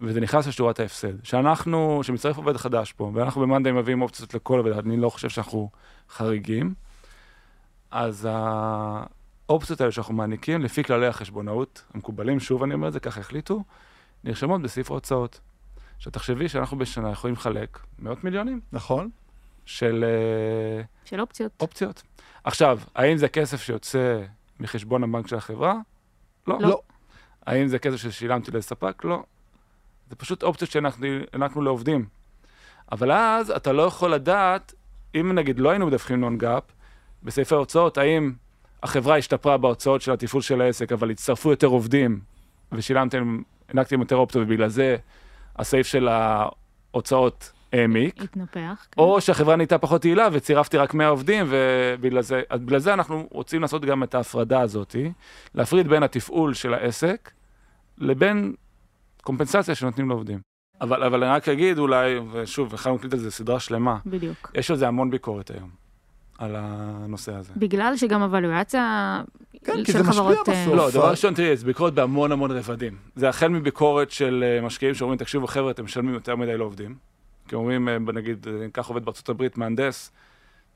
[0.00, 1.24] וזה נכנס לשורת ההפסד.
[1.24, 5.70] שאנחנו, שמצטרף עובד חדש פה, ואנחנו במאנדיי מביאים אופציות לכל עובד, אני לא חושב שאנחנו
[6.10, 6.74] חריגים,
[7.90, 8.28] אז
[9.48, 13.64] האופציות האלה שאנחנו מעניקים, לפי כללי החשבונאות המקובלים, שוב אני אומר את זה, ככה החליטו,
[14.24, 15.40] נרשמות בסעיף ההוצאות.
[15.96, 19.10] עכשיו תחשבי שאנחנו בשנה יכולים לחלק מאות מיליונים נכון?
[19.64, 21.52] של אה, של אופציות.
[21.60, 22.02] אופציות.
[22.44, 24.22] עכשיו, האם זה כסף שיוצא
[24.60, 25.74] מחשבון הבנק של החברה?
[26.46, 26.58] לא.
[26.60, 26.80] לא.
[27.46, 29.04] האם זה כסף ששילמתי לספק?
[29.04, 29.22] לא.
[30.10, 32.06] זה פשוט אופציות שהענקנו לעובדים.
[32.92, 34.74] אבל אז אתה לא יכול לדעת,
[35.14, 36.62] אם נגיד לא היינו מדווחים נון גאפ,
[37.22, 38.32] בסעיפי ההוצאות, האם
[38.82, 42.20] החברה השתפרה בהוצאות של התפעול של העסק, אבל הצטרפו יותר עובדים,
[42.72, 44.96] ושילמתם, הענקתם יותר אופציות, ובגלל זה
[45.56, 48.22] הסעיף של ההוצאות העמיק.
[48.22, 48.86] התנפח.
[48.92, 49.00] כן.
[49.00, 52.42] או שהחברה נהייתה פחות יעילה וצירפתי רק 100 עובדים, ובגלל זה,
[52.76, 54.96] זה אנחנו רוצים לעשות גם את ההפרדה הזאת,
[55.54, 57.30] להפריד בין התפעול של העסק
[57.98, 58.54] לבין
[59.22, 60.40] קומפנסציה שנותנים לעובדים.
[60.80, 64.50] אבל, אבל אני רק אגיד אולי, ושוב, יכולנו להקליט על זה סדרה שלמה, בדיוק.
[64.54, 65.70] יש על זה המון ביקורת היום,
[66.38, 67.52] על הנושא הזה.
[67.56, 69.22] בגלל שגם הוולואציה
[69.64, 70.48] כן, כי של זה משפיע חברות...
[70.48, 70.74] אה, בסוף.
[70.74, 72.96] לא, דבר ראשון, תראי, זה ביקורת בהמון המון רבדים.
[73.16, 76.94] זה החל מביקורת של אה, משקיעים שאומרים, תקשיבו חבר'ה, אתם משלמים יותר מדי לעובדים.
[77.48, 80.12] כי אומרים, אה, נגיד, ניקח עובד בארצות הברית, מהנדס,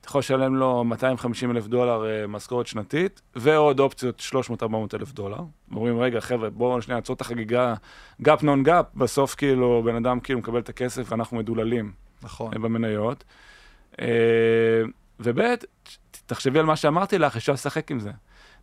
[0.01, 4.23] אתה יכול לשלם לו 250 אלף דולר משכורת שנתית, ועוד אופציות
[4.61, 5.39] 300-400 אלף דולר.
[5.75, 7.73] אומרים, רגע, חבר'ה, בואו שנייה נעצור את החגיגה,
[8.21, 11.91] GAAP non GAAP, בסוף כאילו, בן אדם כאילו מקבל את הכסף ואנחנו מדוללים.
[12.23, 12.51] נכון.
[12.61, 13.23] במניות.
[15.23, 15.41] וב',
[16.25, 18.11] תחשבי על מה שאמרתי לך, אפשר לשחק עם זה.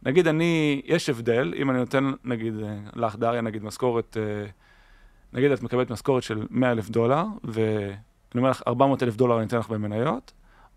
[0.02, 4.46] נגיד אני, יש הבדל, אם אני נותן, נגיד, אה, לך, דריה, נגיד משכורת, אה,
[5.32, 7.94] נגיד את מקבלת משכורת של 100 אלף דולר, ואני
[8.34, 10.32] אומר לך, 400 אלף דולר אני אתן לך במניות,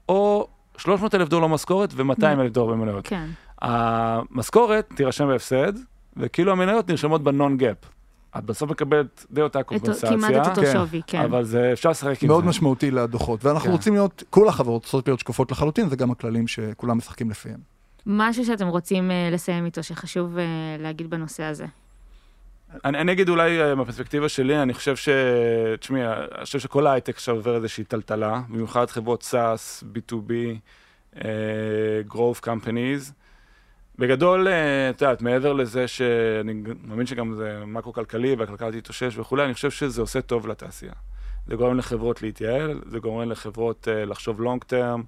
[0.10, 3.08] או 300 אלף דולר משכורת ו-200 אלף דולר במניות.
[3.08, 3.30] כן.
[3.62, 5.74] המשכורת תירשם בהפסד,
[6.18, 7.78] וכאילו המניות נרשמות בנון גאפ.
[8.38, 10.74] את בסוף מקבלת די אותה קומפנסציה, כמעט את אותו כן.
[10.74, 11.22] שווי, כן.
[11.22, 12.50] אבל זה, אפשר לשחק עם מאוד זה.
[12.50, 13.72] משמעותי לדוחות, ואנחנו כן.
[13.72, 17.60] רוצים להיות, כל החברות רוצות להיות שקופות לחלוטין, זה גם הכללים שכולם משחקים לפיהם.
[18.06, 20.44] משהו שאתם רוצים אה, לסיים איתו, שחשוב אה,
[20.80, 21.66] להגיד בנושא הזה.
[22.86, 25.10] אני, אני אגיד אולי אה, מהפרספקטיבה שלי, אני חושב ש...
[25.80, 30.32] תשמעי, אני חושב שכל ההייטק עכשיו עובר איזושהי טלטלה, במיוחד חברות SaaS, B2B,
[31.16, 31.22] אה,
[32.10, 33.12] growth companies.
[34.02, 39.54] בגדול, אה, את יודעת, מעבר לזה שאני מאמין שגם זה מקרו-כלכלי והכלכלה תתאושש וכולי, אני
[39.54, 40.93] חושב שזה עושה טוב לתעשייה.
[41.47, 45.04] זה גורם לחברות להתייעל, זה גורם לחברות אה, לחשוב לונג טרם,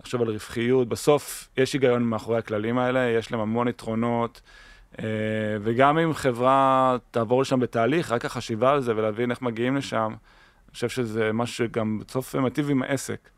[0.00, 0.88] לחשוב על רווחיות.
[0.88, 4.40] בסוף יש היגיון מאחורי הכללים האלה, יש להם המון יתרונות.
[4.98, 5.04] אה,
[5.62, 10.74] וגם אם חברה תעבור לשם בתהליך, רק החשיבה על זה ולהבין איך מגיעים לשם, אני
[10.74, 13.28] חושב שזה משהו שגם בסוף מיטיב עם העסק.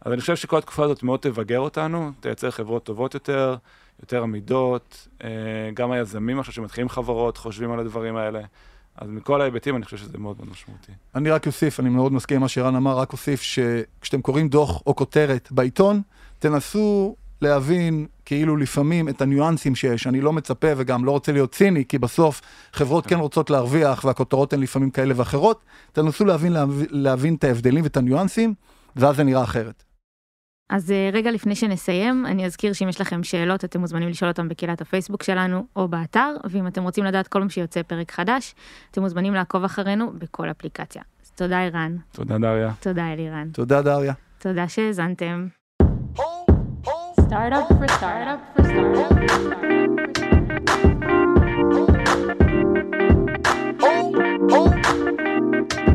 [0.00, 3.56] אז אני חושב שכל התקופה הזאת מאוד תבגר אותנו, תייצר חברות טובות יותר,
[4.02, 5.28] יותר עמידות, אה,
[5.74, 8.40] גם היזמים עכשיו שמתחילים חברות חושבים על הדברים האלה.
[8.96, 10.92] אז מכל ההיבטים אני חושב שזה מאוד מאוד משמעותי.
[11.14, 14.82] אני רק אוסיף, אני מאוד מסכים עם מה שערן אמר, רק אוסיף שכשאתם קוראים דוח
[14.86, 16.02] או כותרת בעיתון,
[16.38, 20.06] תנסו להבין כאילו לפעמים את הניואנסים שיש.
[20.06, 22.40] אני לא מצפה וגם לא רוצה להיות ציני, כי בסוף
[22.72, 25.64] חברות כן רוצות להרוויח והכותרות הן לפעמים כאלה ואחרות.
[25.92, 28.54] תנסו להבין, להבין, להבין את ההבדלים ואת הניואנסים,
[28.96, 29.83] ואז זה נראה אחרת.
[30.74, 34.48] אז אה, רגע לפני שנסיים, אני אזכיר שאם יש לכם שאלות, אתם מוזמנים לשאול אותם
[34.48, 38.54] בקהילת הפייסבוק שלנו או באתר, ואם אתם רוצים לדעת כל פעם שיוצא פרק חדש,
[38.90, 41.02] אתם מוזמנים לעקוב אחרינו בכל אפליקציה.
[41.24, 42.72] אז תודה ערן, תודה, דריה.
[42.80, 44.12] תודה אלירן, תודה, דריה.
[44.38, 45.46] תודה שהאזנתם.
[47.28, 49.64] Startup for startup for startup for startup for startup.
[53.86, 54.04] oh,
[54.56, 55.93] oh,